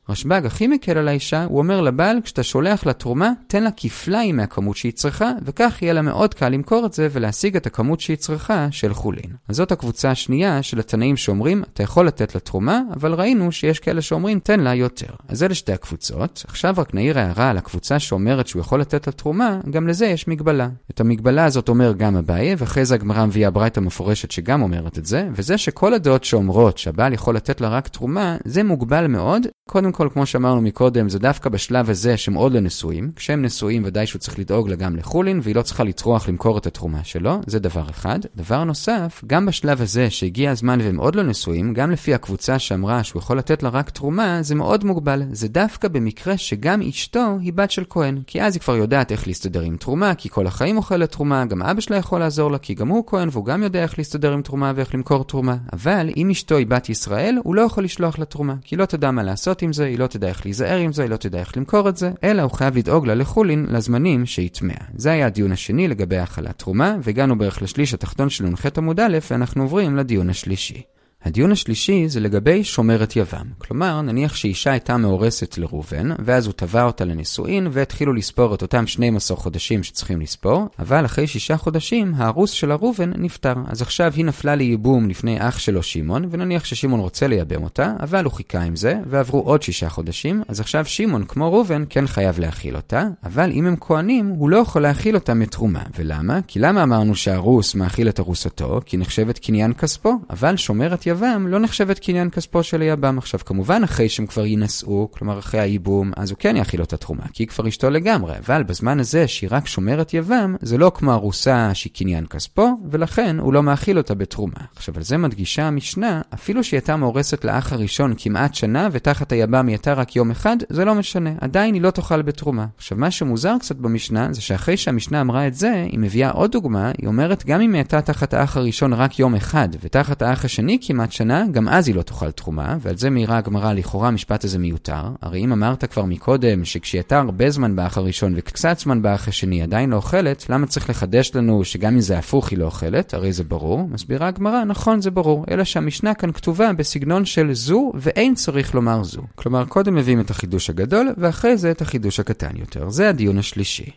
רשב"ג 0.10 0.46
הכי 0.46 0.67
מקל 0.67 0.98
על 0.98 1.08
האישה, 1.08 1.43
הוא 1.43 1.58
אומר 1.58 1.81
לבעל, 1.81 2.17
כשאתה 2.24 2.43
שולח 2.43 2.86
לה 2.86 2.93
תרומה, 2.93 3.31
תן 3.48 3.63
לה 3.63 3.70
כפליים 3.77 4.38
מהכמות 4.38 4.77
שהיא 4.77 4.93
צריכה, 4.93 5.31
וכך 5.46 5.81
יהיה 5.81 5.93
לה 5.93 6.01
מאוד 6.01 6.34
קל 6.34 6.50
למכור 6.50 6.86
את 6.86 6.93
זה 6.93 7.08
ולהשיג 7.12 7.55
את 7.55 7.65
הכמות 7.65 8.00
שהיא 8.00 8.17
צריכה 8.17 8.67
של 8.72 8.93
חולין. 8.93 9.31
אז 9.48 9.55
זאת 9.55 9.72
הקבוצה 9.72 10.12
השנייה 10.12 10.63
של 10.63 10.79
התנאים 10.79 11.17
שאומרים, 11.17 11.63
אתה 11.74 11.84
יכול 11.84 12.08
לתת 12.08 12.36
לה 12.36 12.41
תרומה, 12.41 12.81
אבל 12.93 13.13
ראינו 13.13 13.51
שיש 13.51 13.79
כאלה 13.79 14.01
שאומרים, 14.01 14.39
תן 14.39 14.60
לה 14.60 14.75
יותר. 14.75 15.13
אז 15.27 15.43
אלה 15.43 15.53
שתי 15.55 15.74
הקבוצות. 15.74 16.43
עכשיו 16.48 16.75
רק 16.77 16.93
נעיר 16.93 17.20
הערה 17.20 17.50
על 17.50 17.58
הקבוצה 17.58 18.00
שאומרת 18.00 18.48
שהוא 18.48 18.60
יכול 18.60 18.81
לתת 18.81 19.08
לה 19.08 19.13
תרומה, 19.13 19.60
גם 19.70 19.88
לזה 19.88 20.05
יש 20.05 20.27
מגבלה. 20.27 20.70
את 20.91 21.00
המגבלה 21.00 21.46
הזאת 21.46 21.70
אומר 21.70 21.93
גם 21.93 22.15
אביי, 22.15 22.55
ואחרי 22.58 22.86
זה 22.86 22.96
הגמרא 22.96 23.25
מביאה 23.25 23.50
ברייתא 23.50 23.79
מפורשת 23.79 24.31
שגם 24.31 24.62
אומרת 24.62 24.98
את 24.98 25.05
זה, 25.05 25.29
וזה 25.34 25.58
שכל 25.58 25.93
הדעות 25.93 26.24
שאומרות 26.24 26.77
שהבעל 26.77 27.13
יכול 27.13 27.36
לתת 27.36 27.62
לה 27.62 27.70
רק 27.70 27.88
תרומה, 27.88 28.38
זה 28.46 28.63
מוגבל 28.63 29.08
מאוד. 29.08 29.48
קודם 29.70 29.91
קודם 29.92 30.10
כל, 30.10 30.14
כמו 30.14 30.26
שאמרנו 30.26 30.62
מקודם, 30.62 31.10
זה 31.10 31.20
דווקא 31.20 31.50
בשלב 31.50 31.90
הזה 31.90 32.18
שהם 32.18 32.34
עוד 32.34 32.52
לא 32.52 32.60
נשואים. 32.60 33.12
כשהם 33.16 33.42
נשואים, 33.42 33.82
ודאי 33.86 34.08
שהוא 34.08 34.20
צריך 34.20 34.40
לדאוג 34.40 34.70
לה 34.70 34.76
גם 34.76 34.96
לחולין, 34.96 35.40
והיא 35.44 35.56
לא 35.56 35.62
צריכה 35.62 35.84
לטרוח 35.84 36.30
למכור 36.30 36.58
את 36.58 36.66
התרומה 36.66 37.04
שלו, 37.04 37.40
זה 37.46 37.60
דבר 37.60 37.90
אחד. 37.90 38.20
דבר 38.36 38.64
נוסף, 38.64 39.24
גם 39.28 39.46
בשלב 39.46 39.82
הזה 39.82 40.10
שהגיע 40.10 40.52
הזמן 40.52 40.80
והם 40.82 40.98
עוד 40.98 41.16
לא 41.16 41.24
נשואים, 41.24 41.74
גם 41.74 41.92
לפי 41.92 42.14
הקבוצה 42.14 42.60
שאמרה 42.60 43.04
שהוא 43.04 43.20
יכול 43.20 43.38
לתת 43.38 43.64
לה 43.64 43.70
רק 43.70 43.90
תרומה, 43.90 44.42
זה 44.42 44.56
מאוד 44.56 44.86
מוגבל. 44.86 45.24
זה 45.32 45.48
דווקא 45.48 45.88
במקרה 45.88 46.38
שגם 46.38 46.82
אשתו 46.82 47.38
היא 47.42 47.54
בת 47.54 47.72
של 47.72 47.84
כהן. 47.90 48.22
כי 48.28 48.42
אז 48.42 48.56
היא 48.56 48.62
כבר 48.62 48.76
יודעת 48.76 49.12
איך 49.12 49.28
להסתדר 49.28 49.62
עם 49.62 49.78
תרומה, 49.78 50.16
כי 50.16 50.30
כל 50.30 50.48
החיים 50.48 50.78
אוכלת 50.78 51.12
תרומה, 51.12 51.46
גם 51.46 51.62
אבא 51.62 51.82
שלה 51.82 51.98
יכול 51.98 52.20
לעזור 52.20 52.52
לה, 52.52 52.58
כי 52.58 52.74
גם 52.74 52.88
הוא 52.88 53.04
כהן 53.08 53.30
והוא 53.32 53.46
גם 53.46 53.64
יודע 53.64 53.84
איך 53.84 53.98
להסתדר 53.98 54.34
עם 54.34 54.42
תרומה 54.42 54.72
ואיך 54.76 54.96
למכור 54.96 55.24
תרומה. 55.24 55.58
אבל 55.74 56.10
אם 56.18 56.30
אשתו 56.30 56.58
היא 56.58 56.68
בת 56.68 56.90
ישראל, 56.90 57.38
הוא 57.44 57.56
לא 57.56 57.62
יכול 57.62 57.84
לשלוח 57.84 58.20
לה 58.20 58.26
תרומה, 58.26 58.56
כי 58.62 58.76
לא 58.76 58.86
תדע 58.86 59.12
מה 59.12 59.24
לעשות 59.24 59.62
עם 59.62 59.74
זה, 59.74 59.81
היא 59.86 60.00
לא 60.00 60.08
תדע 60.08 60.28
איך 60.28 60.46
להיזהר 60.46 60.78
עם 60.78 60.94
זה, 60.94 61.02
היא 61.02 61.10
לא 61.10 61.18
תדע 61.18 61.40
איך 61.40 61.58
למכור 61.58 61.90
את 61.90 61.98
זה, 61.98 62.12
אלא 62.24 62.42
הוא 62.42 62.52
חייב 62.52 62.78
לדאוג 62.78 63.08
לה 63.08 63.16
לחולין 63.16 63.66
לזמנים 63.70 64.26
שהיא 64.26 64.50
טמאה. 64.50 64.76
זה 64.96 65.12
היה 65.12 65.26
הדיון 65.26 65.52
השני 65.52 65.88
לגבי 65.88 66.18
האכלת 66.18 66.60
תרומה, 66.60 66.96
והגענו 67.04 67.38
בערך 67.38 67.62
לשליש 67.62 67.94
התחתון 67.94 68.30
של 68.30 68.46
נ"ח 68.46 68.66
עמוד 68.78 69.00
א', 69.00 69.18
ואנחנו 69.32 69.64
עוברים 69.64 69.96
לדיון 69.96 70.30
השלישי. 70.30 70.82
הדיון 71.24 71.51
השלישי 71.51 72.08
זה 72.08 72.20
לגבי 72.20 72.63
שומרת 72.63 73.16
יבם. 73.16 73.46
כלומר, 73.58 74.01
נניח 74.01 74.36
שאישה 74.36 74.72
הייתה 74.72 74.98
מאורסת 74.98 75.58
לראובן, 75.58 76.10
ואז 76.25 76.46
הוא 76.46 76.54
תבע 76.58 76.84
אותה 76.84 77.06
לנישואין, 77.06 77.68
והתחילו 77.72 78.13
לספור 78.13 78.56
את 78.56 78.62
אותם 78.62 78.88
12 78.88 79.38
חודשים 79.38 79.84
שצריכים 79.84 80.22
לספור, 80.22 80.68
אבל 80.80 81.06
אחרי 81.06 81.28
שישה 81.28 81.58
חודשים, 81.58 82.13
הארוס 82.18 82.51
של 82.51 82.72
הראובן 82.72 83.12
נפטר. 83.18 83.54
אז 83.68 83.82
עכשיו 83.82 84.13
היא 84.16 84.25
נפלה 84.25 84.56
לייבום 84.56 85.10
לפני 85.10 85.38
אח 85.40 85.60
שלו 85.60 85.84
שמעון, 85.84 86.25
ונניח 86.32 86.66
ששמעון 86.66 87.00
רוצה 87.00 87.28
לייבם 87.28 87.63
אותה, 87.63 87.94
אבל 88.00 88.24
הוא 88.24 88.34
חיכה 88.34 88.62
עם 88.62 88.75
זה, 88.75 88.96
ועברו 89.10 89.40
עוד 89.40 89.62
שישה 89.62 89.90
חודשים, 89.90 90.44
אז 90.48 90.60
עכשיו 90.60 90.86
שמעון, 90.86 91.24
כמו 91.24 91.54
ראובן, 91.54 91.84
כן 91.90 92.08
חייב 92.08 92.40
להאכיל 92.40 92.75
אותה, 92.75 93.08
אבל 93.24 93.51
אם 93.51 93.68
הם 93.68 93.75
כהנים, 93.80 94.28
הוא 94.28 94.50
לא 94.50 94.58
יכול 94.58 94.82
להאכיל 94.82 95.16
אותה 95.16 95.34
מתרומה. 95.34 95.84
ולמה? 95.98 96.40
כי 96.48 96.60
למה 96.60 96.84
אמרנו 96.84 97.16
שהארוס 97.16 97.75
מאכיל 97.75 98.10
את 98.10 98.20
ארוסתו? 98.20 98.80
כי 98.86 98.98
נחשבת 98.98 99.40
קניין 99.40 99.74
כספו, 99.74 100.13
אבל 100.30 100.58
שומרת 100.58 101.08
לא 101.48 101.60
נחשבת 101.60 102.00
קניין 102.00 102.30
כספו 102.30 102.63
של 102.63 102.82
היבם. 102.82 103.18
עכשיו, 103.18 103.39
כמובן, 103.46 103.84
אחרי 103.84 104.10
שהם 104.10 104.25
כבר 104.25 104.46
יינשאו, 104.46 105.12
כלומר 105.12 105.39
אחרי 105.39 105.60
הייבום, 105.60 106.12
אז 106.18 106.32
הוא 106.32 106.38
כן 106.39 106.56
יאכיל 106.56 106.82
אותה 106.82 106.98
תרומה, 106.98 107.24
כי 107.34 107.44
היא 107.44 107.48
כבר 107.48 107.68
אשתו 107.68 107.89
לגמרי. 107.89 108.34
אבל 108.46 108.63
בזמן 108.63 109.00
הזה 109.00 109.27
שהיא 109.27 109.50
רק 109.51 109.68
שומרת 109.68 110.13
יבם, 110.13 110.56
זה 110.62 110.77
לא 110.77 110.91
כמו 110.96 111.13
ארוסה 111.13 111.74
שהיא 111.74 111.94
קניין 111.94 112.25
כספו, 112.25 112.68
ולכן 112.91 113.39
הוא 113.39 113.53
לא 113.53 113.63
מאכיל 113.63 113.98
אותה 113.98 114.15
בתרומה. 114.15 114.53
עכשיו, 114.75 114.96
על 114.98 115.03
זה 115.03 115.18
מדגישה 115.18 115.63
המשנה, 115.63 116.22
אפילו 116.34 116.63
שהיא 116.63 116.77
הייתה 116.77 116.96
מאורסת 116.96 117.46
לאח 117.46 117.74
הראשון 117.74 118.13
כמעט 118.18 118.56
שנה, 118.56 118.88
ותחת 118.91 119.32
היבם 119.32 119.68
היא 119.68 119.74
הייתה 119.74 119.94
רק 119.94 120.15
יום 120.15 120.32
אחד, 120.32 120.58
זה 120.70 120.86
לא 120.86 120.96
משנה. 120.96 121.32
עדיין 121.41 121.74
היא 121.74 121.82
לא 121.82 121.91
תאכל 121.91 122.22
בתרומה. 122.22 122.65
עכשיו, 122.77 122.98
מה 122.98 123.12
שמוזר 123.12 123.56
קצת 123.60 123.75
במשנה, 123.75 124.27
זה 124.34 124.41
שאחרי 124.41 124.77
שהמשנה 124.77 125.22
אמרה 125.22 125.48
את 125.48 125.53
זה, 125.53 125.86
היא 125.91 126.00
מביאה 126.00 126.32
עוד 126.32 126.51
דוגמה, 126.51 126.91
היא 126.98 127.08
אומרת, 127.08 127.46
גם 127.46 127.62
אם 127.62 127.74
היא 127.74 127.80
הייתה 127.80 128.01
תחת 128.01 128.34
האח 128.34 128.58
הראשון 128.58 128.94
רק 128.94 129.20
יום 129.20 129.36
אחד, 129.36 129.70
ותחת 129.82 130.22
האח 130.22 130.46
השני 130.46 130.77
כמעט 130.82 131.00
שנה, 131.10 131.46
גם 131.51 131.70
אז 131.70 131.88
היא 131.88 131.96
לא 131.96 132.01
תאכל 132.01 132.31
תרומה, 132.31 132.77
ועל 132.81 132.98
זה 132.98 133.10
מעירה 133.10 133.38
הגמרא, 133.38 133.74
לכאורה 133.74 134.08
המשפט 134.08 134.43
הזה 134.43 134.60
מיותר. 134.60 135.03
הרי 135.22 135.39
אם 135.39 135.51
אמרת 135.51 135.86
כבר 135.86 136.05
מקודם, 136.05 136.65
שכשהיא 136.65 137.00
הייתה 137.00 137.20
הרבה 137.20 137.50
זמן 137.50 137.75
באח 137.75 137.98
הראשון 137.98 138.34
וקצת 138.36 138.79
זמן 138.79 139.01
באח 139.01 139.27
השני 139.27 139.62
עדיין 139.63 139.89
לא 139.89 139.96
אוכלת, 139.96 140.50
למה 140.50 140.67
צריך 140.67 140.89
לחדש 140.89 141.31
לנו 141.36 141.65
שגם 141.65 141.93
אם 141.93 142.00
זה 142.00 142.17
הפוך 142.17 142.50
היא 142.50 142.60
לא 142.60 142.65
אוכלת? 142.65 143.13
הרי 143.13 143.34
זה 143.34 143.43
ברור. 143.43 143.88
מסבירה 143.89 144.27
הגמרא, 144.27 144.63
נכון 144.63 145.01
זה 145.01 145.12
ברור, 145.12 145.46
אלא 145.51 145.63
שהמשנה 145.63 146.13
כאן 146.13 146.31
כתובה 146.31 146.74
בסגנון 146.74 147.25
של 147.25 147.53
זו, 147.53 147.91
ואין 147.96 148.36
צריך 148.36 148.75
לומר 148.75 149.03
זו. 149.03 149.22
כלומר, 149.36 149.65
קודם 149.65 149.96
מביאים 149.96 150.20
את 150.20 150.29
החידוש 150.29 150.70
הגדול, 150.70 151.13
ואחרי 151.17 151.58
זה 151.58 151.72
את 151.72 151.81
החידוש 151.81 152.20
הקטן 152.20 152.58
יותר. 152.58 152.89
זה 152.89 153.10
הדיון 153.10 153.38
השלישי. 153.38 153.91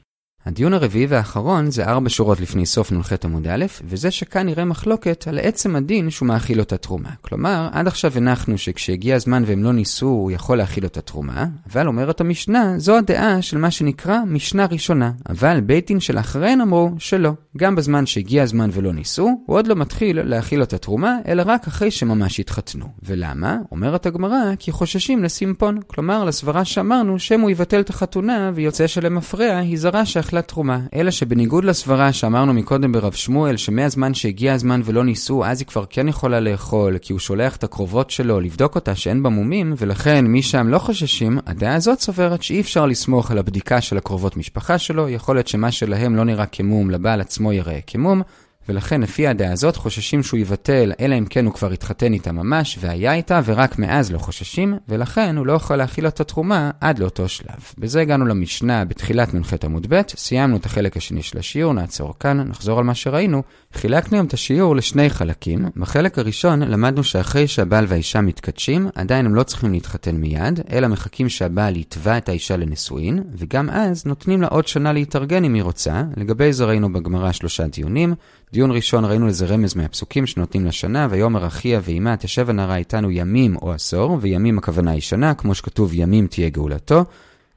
הדיון 0.47 0.75
הרביעי 0.75 1.07
והאחרון 1.07 1.71
זה 1.71 1.85
ארבע 1.85 2.09
שורות 2.09 2.41
לפני 2.41 2.67
סוף 2.67 2.93
נ"ח 2.93 3.13
עמוד 3.25 3.47
א', 3.47 3.65
וזה 3.85 4.11
שכאן 4.11 4.47
נראה 4.47 4.65
מחלוקת 4.65 5.25
על 5.29 5.39
עצם 5.39 5.77
הדין 5.77 6.11
שהוא 6.11 6.29
מאכיל 6.29 6.61
אותה 6.61 6.77
תרומה. 6.77 7.09
כלומר, 7.21 7.69
עד 7.73 7.87
עכשיו 7.87 8.13
הנחנו 8.17 8.59
שכשהגיע 8.59 9.17
הזמן 9.17 9.43
והם 9.47 9.65
לא 9.65 9.73
ניסו, 9.73 10.07
הוא 10.07 10.31
יכול 10.31 10.59
להאכיל 10.59 10.85
אותה 10.85 11.01
תרומה, 11.01 11.47
אבל 11.73 11.87
אומרת 11.87 12.21
המשנה, 12.21 12.75
זו 12.79 12.97
הדעה 12.97 13.43
של 13.43 13.59
מה 13.59 13.71
שנקרא 13.71 14.19
משנה 14.27 14.67
ראשונה. 14.67 15.13
אבל 15.29 15.61
בית 15.61 15.87
דין 15.87 16.01
של 16.01 16.19
אחריהן 16.19 16.61
אמרו 16.61 16.91
שלא. 16.99 17.31
גם 17.57 17.75
בזמן 17.75 18.07
שהגיע 18.07 18.43
הזמן 18.43 18.71
ולא 18.73 18.93
ניסו, 18.93 19.43
הוא 19.47 19.57
עוד 19.57 19.67
לא 19.67 19.75
מתחיל 19.75 20.23
להאכיל 20.23 20.61
אותה 20.61 20.79
תרומה, 20.79 21.19
אלא 21.29 21.43
רק 21.47 21.67
אחרי 21.67 21.91
שממש 21.91 22.41
התחתנו. 22.41 22.87
ולמה? 23.03 23.59
אומרת 23.73 24.07
הגמרא, 24.07 24.55
כי 24.59 24.73
חוששים 24.73 25.25
לסימפון. 25.25 25.81
כלומר, 25.87 26.25
לסברה 26.25 26.65
שאמרנו, 26.65 27.17
הוא 27.41 27.51
יבטל 27.51 27.81
את 27.81 27.91
החתונה 27.91 28.51
ויוצא 28.55 28.87
שלמפרע 28.87 29.57
היא 29.57 29.79
זרה 29.79 30.07
שאכלה 30.07 30.34
תרומה. 30.43 30.81
אלא 30.95 31.11
שבניגוד 31.11 31.65
לסברה 31.65 32.13
שאמרנו 32.13 32.53
מקודם 32.53 32.93
ברב 32.93 33.13
שמואל, 33.13 33.57
שמהזמן 33.57 34.15
שהגיע 34.15 34.55
הזמן 34.55 34.81
ולא 34.85 35.05
ניסו, 35.05 35.45
אז 35.45 35.61
היא 35.61 35.67
כבר 35.67 35.85
כן 35.91 36.09
יכולה 36.09 36.41
לאכול, 36.41 36.99
כי 36.99 37.13
הוא 37.13 37.21
שולח 37.21 37.57
את 37.57 37.65
הקרובות 37.65 38.11
שלו 38.11 38.41
לבדוק 38.41 38.75
אותה 38.75 38.95
שאין 38.95 39.23
בה 39.23 39.31
מומים, 39.31 39.75
ולכן 39.79 40.27
מי 40.27 40.43
שם 40.43 40.69
לא 40.69 40.79
חוששים, 40.79 41.39
הדעה 41.47 41.75
הזאת 41.75 42.01
סוברת 42.01 42.43
שאי 42.43 42.61
אפשר 42.61 42.87
לסמוך 42.87 43.31
על 43.31 43.39
הבדיקה 43.39 43.81
של 43.81 43.97
הקרובות 43.97 44.37
משפחה 44.37 44.79
שלו, 44.79 45.09
יכול 45.09 45.37
להיות 45.37 45.49
שמה 45.49 45.71
שלהם 45.71 46.17
לא 46.17 46.25
נראה 46.25 46.47
כמום, 46.47 46.91
לבעל 46.91 47.21
עצמו 47.21 47.53
יראה 47.53 47.79
כמום. 47.87 48.23
ולכן 48.69 49.01
לפי 49.01 49.27
הדעה 49.27 49.53
הזאת 49.53 49.77
חוששים 49.77 50.23
שהוא 50.23 50.41
יבטל, 50.41 50.93
אלא 51.01 51.19
אם 51.19 51.25
כן 51.25 51.45
הוא 51.45 51.55
כבר 51.55 51.71
התחתן 51.73 52.13
איתה 52.13 52.33
ממש 52.33 52.79
והיה 52.81 53.15
איתה, 53.15 53.41
ורק 53.45 53.79
מאז 53.79 54.13
לא 54.13 54.19
חוששים, 54.19 54.75
ולכן 54.89 55.37
הוא 55.37 55.47
לא 55.47 55.53
יכול 55.53 55.77
להכיל 55.77 56.07
את 56.07 56.21
התרומה 56.21 56.71
עד 56.81 56.99
לאותו 56.99 57.29
שלב. 57.29 57.59
בזה 57.79 58.01
הגענו 58.01 58.27
למשנה 58.27 58.85
בתחילת 58.85 59.35
נ"ח 59.35 59.53
עמוד 59.65 59.87
ב', 59.89 60.01
סיימנו 60.17 60.57
את 60.57 60.67
החלק 60.67 60.97
השני 60.97 61.23
של 61.23 61.39
השיעור, 61.39 61.73
נעצור 61.73 62.15
כאן, 62.21 62.41
נחזור 62.41 62.79
על 62.79 62.85
מה 62.85 62.95
שראינו. 62.95 63.43
חילקנו 63.73 64.17
היום 64.17 64.27
את 64.27 64.33
השיעור 64.33 64.77
לשני 64.77 65.11
חלקים. 65.11 65.67
בחלק 65.77 66.19
הראשון 66.19 66.63
למדנו 66.63 67.05
שאחרי 67.05 67.47
שהבעל 67.47 67.85
והאישה 67.89 68.21
מתקדשים, 68.21 68.89
עדיין 68.95 69.27
הם 69.27 69.35
לא 69.35 69.43
צריכים 69.43 69.73
להתחתן 69.73 70.17
מיד, 70.17 70.61
אלא 70.73 70.89
מחכים 70.89 71.29
שהבעל 71.29 71.77
יתבע 71.77 72.17
את 72.19 72.29
האישה 72.29 72.57
לנישואין, 72.57 73.23
וגם 73.39 73.71
אז 73.71 74.07
נותנים 74.07 74.43
לה 74.43 74.49
עוד 74.49 74.69
שנה 74.69 74.93
להתארגן 74.93 75.45
אם 75.45 75.55
היא 75.55 75.63
רוצה. 75.63 76.03
לגבי 76.17 76.53
זה 76.53 76.65
ראינו 76.65 76.93
בגמרא 76.93 77.33
שלושה 77.33 77.67
דיונים. 77.67 78.15
דיון 78.55 78.71
ראשון 78.71 79.05
ראינו 79.05 79.27
לזה 79.27 79.47
רמז 79.47 79.77
מהפסוקים 79.77 80.27
שנותנים 80.27 80.67
לשנה, 80.67 81.07
ויאמר 81.11 81.47
אחיה 81.47 81.81
ואימה 81.83 82.17
תשב 82.17 82.51
הנערה 82.51 82.77
איתנו 82.77 83.11
ימים 83.11 83.57
או 83.57 83.73
עשור, 83.73 84.19
וימים 84.21 84.59
הכוונה 84.59 84.91
היא 84.91 85.01
שנה, 85.01 85.35
כמו 85.35 85.55
שכתוב 85.55 85.91
ימים 85.95 86.27
תהיה 86.27 86.49
גאולתו. 86.49 87.05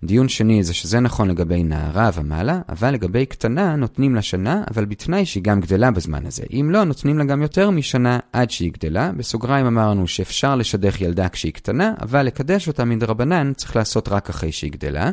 דיון 0.03 0.29
שני 0.29 0.63
זה 0.63 0.73
שזה 0.73 0.99
נכון 0.99 1.27
לגבי 1.29 1.63
נערה 1.63 2.09
ומעלה, 2.13 2.61
אבל 2.69 2.91
לגבי 2.91 3.25
קטנה 3.25 3.75
נותנים 3.75 4.15
לה 4.15 4.21
שנה, 4.21 4.63
אבל 4.71 4.85
בתנאי 4.85 5.25
שהיא 5.25 5.43
גם 5.43 5.61
גדלה 5.61 5.91
בזמן 5.91 6.25
הזה. 6.25 6.43
אם 6.53 6.69
לא, 6.71 6.83
נותנים 6.83 7.17
לה 7.17 7.23
גם 7.23 7.41
יותר 7.41 7.69
משנה 7.69 8.19
עד 8.33 8.51
שהיא 8.51 8.71
גדלה. 8.73 9.11
בסוגריים 9.17 9.65
אמרנו 9.65 10.07
שאפשר 10.07 10.55
לשדך 10.55 11.01
ילדה 11.01 11.29
כשהיא 11.29 11.53
קטנה, 11.53 11.93
אבל 12.01 12.23
לקדש 12.23 12.67
אותה 12.67 12.85
מדרבנן 12.85 13.53
צריך 13.55 13.75
לעשות 13.75 14.09
רק 14.09 14.29
אחרי 14.29 14.51
שהיא 14.51 14.71
גדלה. 14.71 15.09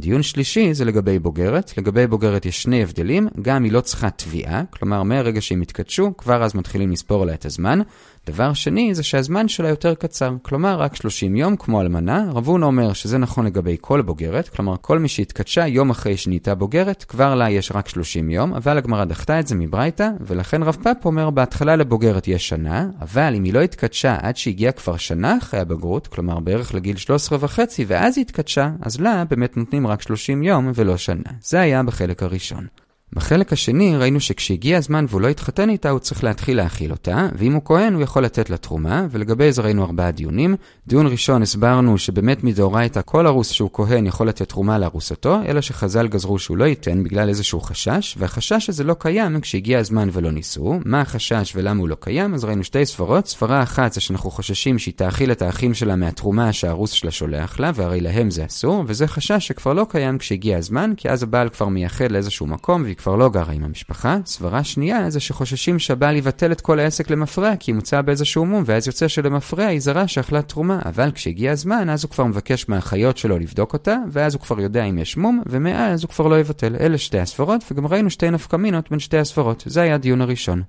דיון 0.00 0.22
שלישי 0.22 0.74
זה 0.74 0.84
לגבי 0.84 1.18
בוגרת. 1.18 1.78
לגבי 1.78 2.06
בוגרת 2.06 2.46
יש 2.46 2.62
שני 2.62 2.82
הבדלים, 2.82 3.28
גם 3.42 3.64
היא 3.64 3.72
לא 3.72 3.80
צריכה 3.80 4.10
תביעה, 4.10 4.62
כלומר 4.70 5.02
מהרגע 5.02 5.40
שהם 5.40 5.60
התקדשו, 5.60 6.16
כבר 6.18 6.44
אז 6.44 6.54
מתחילים 6.54 6.90
לספור 6.90 7.26
לה 7.26 7.34
את 7.34 7.44
הזמן. 7.44 7.80
דבר 8.26 8.52
שני 8.52 8.94
זה 8.94 9.02
שהזמן 9.02 9.48
שלה 9.48 9.68
יותר 9.68 9.94
קצר, 9.94 10.34
כלומר 10.42 10.80
רק 10.80 10.96
30 10.96 11.36
יום 11.36 11.56
כמו 11.56 11.80
אלמנה. 11.80 12.30
רבון 12.34 12.62
אומר 12.62 12.92
שזה 12.92 13.18
נכון 13.18 13.46
לגבי 13.46 13.76
כל 13.80 14.02
בוגרת, 14.02 14.48
כלומר 14.48 14.74
כל 14.80 14.98
מי 14.98 15.08
שהתקדשה 15.08 15.66
יום 15.66 15.90
אחרי 15.90 16.16
שנהייתה 16.16 16.54
בוגרת, 16.54 17.04
כבר 17.04 17.34
לה 17.34 17.50
יש 17.50 17.72
רק 17.74 17.88
30 17.88 18.30
יום, 18.30 18.54
אבל 18.54 18.78
הגמרא 18.78 19.04
דחתה 19.04 19.40
את 19.40 19.46
זה 19.46 19.54
מברייתא, 19.54 20.08
ולכן 20.20 20.62
רב 20.62 20.76
פאפ 20.82 21.04
אומר 21.04 21.30
בהתחלה 21.30 21.76
לבוגרת 21.76 22.28
יש 22.28 22.48
שנה, 22.48 22.88
אבל 23.00 23.34
אם 23.34 23.44
היא 23.44 23.54
לא 23.54 23.60
התקדשה 23.60 24.16
עד 24.22 24.36
שהגיעה 24.36 24.72
כבר 24.72 24.96
שנה 24.96 25.38
אחרי 25.38 25.60
הבגרות, 25.60 26.06
כלומר 26.06 26.40
בערך 26.40 26.74
לגיל 26.74 26.96
13 26.96 27.38
וחצי, 27.40 27.84
ואז 27.88 28.18
היא 28.18 28.24
התקדשה, 28.24 28.70
אז 28.82 29.00
לה 29.00 29.24
באמת 29.24 29.56
נותנים 29.56 29.85
רק 29.86 30.02
30 30.02 30.42
יום 30.42 30.72
ולא 30.74 30.96
שנה. 30.96 31.30
זה 31.40 31.60
היה 31.60 31.82
בחלק 31.82 32.22
הראשון. 32.22 32.66
בחלק 33.14 33.52
השני 33.52 33.96
ראינו 33.96 34.20
שכשהגיע 34.20 34.78
הזמן 34.78 35.06
והוא 35.08 35.20
לא 35.20 35.28
התחתן 35.28 35.70
איתה, 35.70 35.90
הוא 35.90 35.98
צריך 35.98 36.24
להתחיל 36.24 36.56
להאכיל 36.56 36.90
אותה, 36.90 37.28
ואם 37.38 37.52
הוא 37.52 37.62
כהן 37.64 37.94
הוא 37.94 38.02
יכול 38.02 38.24
לתת 38.24 38.50
לה 38.50 38.56
תרומה, 38.56 39.06
ולגבי 39.10 39.52
זה 39.52 39.62
ראינו 39.62 39.84
ארבעה 39.84 40.10
דיונים. 40.10 40.56
דיון 40.86 41.06
ראשון 41.06 41.42
הסברנו 41.42 41.98
שבאמת 41.98 42.44
מדאורייתא 42.44 43.00
כל 43.04 43.26
ארוס 43.26 43.50
שהוא 43.50 43.70
כהן 43.72 44.06
יכול 44.06 44.28
לתת 44.28 44.48
תרומה 44.48 44.78
לארוסתו, 44.78 45.38
אלא 45.46 45.60
שחז"ל 45.60 46.08
גזרו 46.08 46.38
שהוא 46.38 46.56
לא 46.56 46.64
ייתן 46.64 47.04
בגלל 47.04 47.28
איזשהו 47.28 47.60
חשש, 47.60 48.14
והחשש 48.18 48.68
הזה 48.68 48.84
לא 48.84 48.96
קיים 48.98 49.40
כשהגיע 49.40 49.78
הזמן 49.78 50.08
ולא 50.12 50.30
ניסו. 50.30 50.78
מה 50.84 51.00
החשש 51.00 51.52
ולמה 51.56 51.80
הוא 51.80 51.88
לא 51.88 51.96
קיים? 52.00 52.34
אז 52.34 52.44
ראינו 52.44 52.64
שתי 52.64 52.86
סברות. 52.86 53.26
סברה 53.26 53.62
אחת 53.62 53.92
זה 53.92 54.00
שאנחנו 54.00 54.30
חוששים 54.30 54.78
שהיא 54.78 54.94
תאכיל 54.94 55.32
את 55.32 55.42
האחים 55.42 55.74
שלה 55.74 55.96
מהתרומה 55.96 56.52
שהארוס 56.52 56.90
שלה 56.90 57.10
שולח 57.10 57.60
לה, 57.60 57.70
והרי 57.74 58.00
להם 58.00 58.30
זה 58.30 58.44
אסור, 58.46 58.84
וזה 58.86 59.06
חשש 59.06 59.46
שכבר 59.46 59.72
לא 59.72 59.86
קיים 59.88 60.18
כשהגיע 60.18 60.58
הזמן, 60.58 60.92
כי 60.96 61.08
אז 61.10 61.22
הבעל 61.22 61.48
כבר 61.48 61.68
מייחד 61.68 62.12
לאיזשהו 62.12 62.46
מקום 62.46 62.82
והיא 62.82 62.96
כבר 63.06 63.16
לא 63.16 63.28
גרה 63.28 63.52
עם 63.52 63.64
המשפחה. 63.64 64.18
סברה 64.24 64.64
שנייה 64.64 65.10
זה 65.10 65.20
שחוששים 65.20 65.78
שהבעל 65.78 66.16
יבטל 66.16 66.52
את 66.52 66.60
כל 66.60 66.78
העסק 66.78 67.10
למפרע 67.10 67.56
כי 67.56 67.70
ימצא 67.70 68.02
באיזשהו 68.02 68.46
מום, 68.46 68.62
ואז 68.66 68.86
יוצא 68.86 69.08
שלמפרע 69.08 69.64
היא 69.64 69.80
זרה 69.80 70.08
שאכלה 70.08 70.42
תרומה. 70.42 70.78
אבל 70.84 71.10
כשהגיע 71.10 71.52
הזמן, 71.52 71.90
אז 71.90 72.04
הוא 72.04 72.10
כבר 72.10 72.24
מבקש 72.24 72.68
מהאחיות 72.68 73.18
שלו 73.18 73.38
לבדוק 73.38 73.72
אותה, 73.72 73.96
ואז 74.10 74.34
הוא 74.34 74.42
כבר 74.42 74.60
יודע 74.60 74.84
אם 74.84 74.98
יש 74.98 75.16
מום, 75.16 75.42
ומאז 75.46 76.02
הוא 76.02 76.10
כבר 76.10 76.28
לא 76.28 76.40
יבטל. 76.40 76.76
אלה 76.80 76.98
שתי 76.98 77.18
הסברות, 77.18 77.64
וגם 77.70 77.86
ראינו 77.86 78.10
שתי 78.10 78.30
נפקמינות 78.30 78.90
בין 78.90 78.98
שתי 78.98 79.18
הסברות. 79.18 79.62
זה 79.66 79.82
היה 79.82 79.94
הדיון 79.94 80.20
הראשון. 80.20 80.62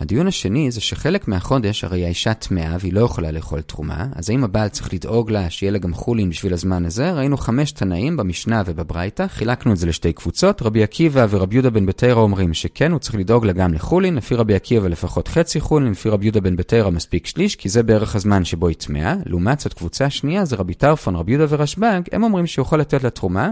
הדיון 0.00 0.26
השני 0.26 0.70
זה 0.70 0.80
שחלק 0.80 1.28
מהחודש 1.28 1.84
הרי 1.84 2.04
האישה 2.04 2.34
טמאה 2.34 2.76
והיא 2.80 2.92
לא 2.92 3.00
יכולה 3.00 3.30
לאכול 3.30 3.60
תרומה, 3.60 4.06
אז 4.14 4.30
האם 4.30 4.44
הבעל 4.44 4.68
צריך 4.68 4.94
לדאוג 4.94 5.30
לה 5.30 5.50
שיהיה 5.50 5.72
לה 5.72 5.78
גם 5.78 5.94
חולין 5.94 6.30
בשביל 6.30 6.52
הזמן 6.52 6.84
הזה? 6.84 7.12
ראינו 7.12 7.36
חמש 7.36 7.72
תנאים 7.72 8.16
במשנה 8.16 8.62
ובברייתא, 8.66 9.26
חילקנו 9.26 9.72
את 9.72 9.76
זה 9.76 9.86
לשתי 9.86 10.12
קבוצות, 10.12 10.62
רבי 10.62 10.82
עקיבא 10.82 11.26
ורבי 11.30 11.54
יהודה 11.54 11.70
בן 11.70 11.86
בתרא 11.86 12.20
אומרים 12.20 12.54
שכן, 12.54 12.92
הוא 12.92 12.98
צריך 12.98 13.14
לדאוג 13.14 13.46
לה 13.46 13.52
גם 13.52 13.74
לחולין, 13.74 14.14
לפי 14.14 14.34
רבי 14.34 14.54
עקיבא 14.54 14.88
לפחות 14.88 15.28
חצי 15.28 15.60
חולין, 15.60 15.90
לפי 15.90 16.08
רבי 16.08 16.24
יהודה 16.24 16.40
בן 16.40 16.56
בתרא 16.56 16.90
מספיק 16.90 17.26
שליש, 17.26 17.56
כי 17.56 17.68
זה 17.68 17.82
בערך 17.82 18.16
הזמן 18.16 18.44
שבו 18.44 18.68
היא 18.68 18.76
טמאה. 18.76 19.14
לעומת 19.26 19.60
זאת 19.60 19.72
קבוצה 19.72 20.10
שנייה 20.10 20.44
זה 20.44 20.56
רבי 20.56 20.74
טרפון, 20.74 21.16
רבי 21.16 21.32
יהודה 21.32 21.54
ורשב"ג, 21.54 22.00
הם 22.12 22.22
אומרים 22.22 22.46
שהוא 22.46 22.62
יכול 22.62 22.80
לתת 22.80 23.04
לה 23.04 23.10
תרומה, 23.10 23.50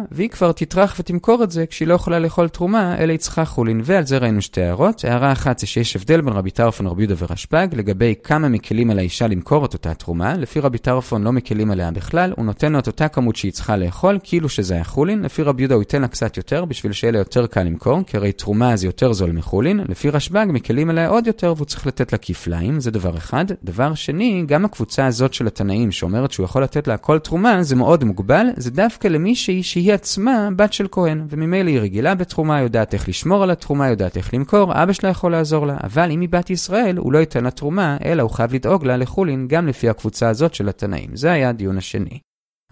רבי 6.35 6.51
טרפון, 6.51 6.87
רבי 6.87 7.03
יהודה 7.03 7.15
ורשב"ג, 7.19 7.67
לגבי 7.73 8.15
כמה 8.23 8.49
מקלים 8.49 8.91
על 8.91 8.99
האישה 8.99 9.27
למכור 9.27 9.65
את 9.65 9.75
אותה 9.75 9.95
תרומה. 9.95 10.35
לפי 10.35 10.61
רבי 10.61 10.79
טרפון 10.79 11.25
לא 11.25 11.33
מקלים 11.33 11.71
עליה 11.71 11.91
בכלל, 11.91 12.33
הוא 12.37 12.45
נותן 12.45 12.73
לה 12.73 12.79
את 12.79 12.87
אותה 12.87 13.09
כמות 13.09 13.37
שהיא 13.37 13.53
צריכה 13.53 13.77
לאכול, 13.77 14.19
כאילו 14.23 14.49
שזה 14.49 14.75
היה 14.75 14.85
חולין. 14.85 15.23
לפי 15.23 15.43
רבי 15.43 15.63
יהודה 15.63 15.75
הוא 15.75 15.83
ייתן 15.83 16.03
לה 16.03 16.09
קצת 16.09 16.37
יותר, 16.37 16.65
בשביל 16.65 16.93
שיהיה 16.93 17.13
לה 17.13 17.19
יותר 17.19 17.47
קל 17.47 17.63
למכור, 17.63 17.99
כי 18.07 18.17
הרי 18.17 18.33
תרומה 18.33 18.77
זה 18.77 18.87
יותר 18.87 19.13
זול 19.13 19.33
מחולין. 19.33 19.81
לפי 19.89 20.11
רשב"ג 20.11 20.47
מקלים 20.49 20.91
עליה 20.91 21.09
עוד 21.09 21.27
יותר, 21.27 21.53
והוא 21.57 21.67
צריך 21.67 21.87
לתת 21.87 22.13
לה 22.13 22.19
כפליים, 22.19 22.81
זה 22.81 22.91
דבר 22.91 23.17
אחד. 23.17 23.45
דבר 23.65 23.95
שני, 23.95 24.45
גם 24.47 24.65
הקבוצה 24.65 25.07
הזאת 25.07 25.35
של 25.35 25.47
התנאים, 25.47 25.93
שאומרת 25.93 26.33
שהוא 26.33 26.45
יכול 26.45 26.63
לתת 26.63 26.89
לה 26.89 26.97
כל 26.97 27.19
תרומה, 27.19 27.63
זה 27.63 27.77
מאוד 27.77 28.05
מוגבל, 28.05 28.47
זה 28.57 28.71
דווקא 28.71 29.09
למישהי 29.09 29.63
שהיא 29.63 29.93
עצמה 29.93 30.49
בת 30.57 30.73
של 30.73 30.87
כהן, 30.91 31.27
וממילא 31.31 31.71
היא 31.71 31.81
רגילה 31.81 32.15
בתרומה, 32.15 32.61
יודעת 32.61 32.95
איך 32.95 33.09
לשמור 33.09 33.43
על 33.43 33.51
התרומה, 33.51 33.89
יודעת 33.89 34.17
איך 34.17 34.35
למכור, 34.35 34.83
אבא 34.83 34.93
שלה 34.93 35.11
יכול 35.11 35.33
לעזור 35.33 35.67
לה. 35.67 35.77
אבל 35.83 36.11
אם 36.11 36.21
היא 36.25 36.31
בת 36.31 36.51
ישראל, 36.51 36.97
הוא 36.97 37.13
לא 37.13 37.19
ייתן 37.19 37.45
לה 37.45 37.51
תרומה, 37.51 37.97
אלא 38.05 38.23
הוא 38.23 38.31
חייב 38.31 38.55
לדאוג 38.55 38.85
לה 38.85 38.97
לחולין 38.97 39.49
גם 39.49 39.67
לפי 39.67 39.89
הקבוצה 39.89 40.29
הזאת 40.29 40.55
של 40.55 40.69
התנאים. 40.69 41.17
זה 41.17 41.33
היה 41.33 41.49
הדיון 41.49 41.79
השני. 41.79 42.19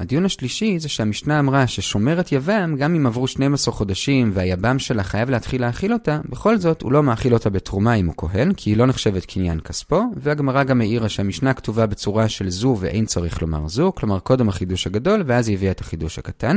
הדיון 0.00 0.24
השלישי 0.24 0.78
זה 0.78 0.88
שהמשנה 0.88 1.38
אמרה 1.38 1.66
ששומרת 1.66 2.32
יבם, 2.32 2.76
גם 2.78 2.94
אם 2.94 3.06
עברו 3.06 3.26
12 3.26 3.74
חודשים 3.74 4.30
והיבם 4.34 4.78
שלה 4.78 5.02
חייב 5.02 5.30
להתחיל 5.30 5.60
להאכיל 5.60 5.92
אותה, 5.92 6.20
בכל 6.28 6.58
זאת 6.58 6.82
הוא 6.82 6.92
לא 6.92 7.02
מאכיל 7.02 7.34
אותה 7.34 7.50
בתרומה 7.50 7.94
אם 7.94 8.06
הוא 8.06 8.14
כהן, 8.16 8.52
כי 8.52 8.70
היא 8.70 8.76
לא 8.76 8.86
נחשבת 8.86 9.24
קניין 9.24 9.60
כספו, 9.60 10.02
והגמרא 10.16 10.64
גם 10.64 10.80
העירה 10.80 11.08
שהמשנה 11.08 11.54
כתובה 11.54 11.86
בצורה 11.86 12.28
של 12.28 12.50
זו 12.50 12.76
ואין 12.80 13.06
צריך 13.06 13.42
לומר 13.42 13.68
זו, 13.68 13.92
כלומר 13.94 14.18
קודם 14.18 14.48
החידוש 14.48 14.86
הגדול 14.86 15.22
ואז 15.26 15.48
היא 15.48 15.56
הביאה 15.56 15.72
את 15.72 15.80
החידוש 15.80 16.18
הקטן. 16.18 16.56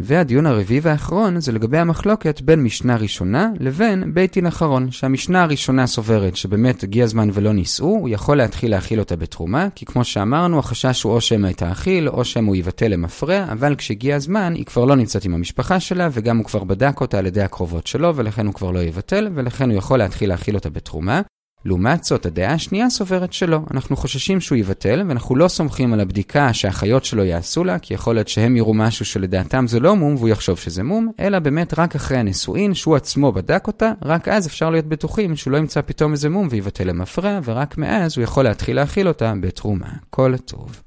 והדיון 0.00 0.46
הרביעי 0.46 0.80
והאחרון 0.80 1.40
זה 1.40 1.52
לגבי 1.52 1.78
המחלוקת 1.78 2.40
בין 2.40 2.62
משנה 2.62 2.96
ראשונה 2.96 3.50
לבין 3.60 4.14
בית 4.14 4.34
דין 4.34 4.46
אחרון, 4.46 4.90
שהמשנה 4.90 5.42
הראשונה 5.42 5.86
סוברת 5.86 6.36
שבאמת 6.36 6.82
הגיע 6.82 7.04
הזמן 7.04 7.28
ולא 7.32 7.52
נישאו, 7.52 7.86
הוא 7.86 8.08
יכול 8.08 8.36
להתחיל 8.36 8.70
להאכיל 8.70 9.00
אותה 9.00 9.16
בתרומה, 9.16 9.68
כי 9.74 9.86
כמו 9.86 10.04
שאמרנו, 10.04 10.58
החשש 10.58 11.02
הוא 11.02 11.12
או 11.12 11.20
שמא 11.20 11.52
תאכיל, 11.52 12.08
או 12.08 12.24
שמא 12.24 12.46
הוא 12.46 12.56
יבטל 12.56 12.88
למפרע, 12.88 13.44
אבל 13.52 13.74
כשהגיע 13.74 14.16
הזמן, 14.16 14.54
היא 14.54 14.64
כבר 14.64 14.84
לא 14.84 14.96
נמצאת 14.96 15.24
עם 15.24 15.34
המשפחה 15.34 15.80
שלה, 15.80 16.08
וגם 16.12 16.36
הוא 16.36 16.44
כבר 16.44 16.64
בדק 16.64 17.00
אותה 17.00 17.18
על 17.18 17.26
ידי 17.26 17.42
הקרובות 17.42 17.86
שלו, 17.86 18.16
ולכן 18.16 18.46
הוא 18.46 18.54
כבר 18.54 18.70
לא 18.70 18.82
יבטל, 18.82 19.28
ולכן 19.34 19.70
הוא 19.70 19.78
יכול 19.78 19.98
להתחיל 19.98 20.28
להאכיל 20.28 20.54
אותה 20.54 20.70
בתרומה. 20.70 21.20
לעומת 21.66 22.04
זאת, 22.04 22.26
הדעה 22.26 22.52
השנייה 22.52 22.90
סוברת 22.90 23.32
שלא. 23.32 23.60
אנחנו 23.70 23.96
חוששים 23.96 24.40
שהוא 24.40 24.58
יבטל, 24.58 25.02
ואנחנו 25.08 25.36
לא 25.36 25.48
סומכים 25.48 25.92
על 25.92 26.00
הבדיקה 26.00 26.52
שהחיות 26.52 27.04
שלו 27.04 27.24
יעשו 27.24 27.64
לה, 27.64 27.78
כי 27.78 27.94
יכול 27.94 28.14
להיות 28.14 28.28
שהם 28.28 28.56
יראו 28.56 28.74
משהו 28.74 29.04
שלדעתם 29.04 29.66
זה 29.66 29.80
לא 29.80 29.96
מום, 29.96 30.14
והוא 30.14 30.28
יחשוב 30.28 30.58
שזה 30.58 30.82
מום, 30.82 31.10
אלא 31.20 31.38
באמת 31.38 31.78
רק 31.78 31.94
אחרי 31.94 32.18
הנישואין, 32.18 32.74
שהוא 32.74 32.96
עצמו 32.96 33.32
בדק 33.32 33.66
אותה, 33.66 33.92
רק 34.04 34.28
אז 34.28 34.46
אפשר 34.46 34.70
להיות 34.70 34.86
בטוחים 34.86 35.36
שהוא 35.36 35.52
לא 35.52 35.56
ימצא 35.56 35.80
פתאום 35.80 36.12
איזה 36.12 36.28
מום 36.28 36.48
ויבטל 36.50 36.84
למפרע, 36.84 37.38
ורק 37.44 37.78
מאז 37.78 38.16
הוא 38.16 38.24
יכול 38.24 38.44
להתחיל 38.44 38.76
להאכיל 38.76 39.08
אותה 39.08 39.32
בתרומה. 39.40 39.88
כל 40.10 40.34
הטוב. 40.34 40.82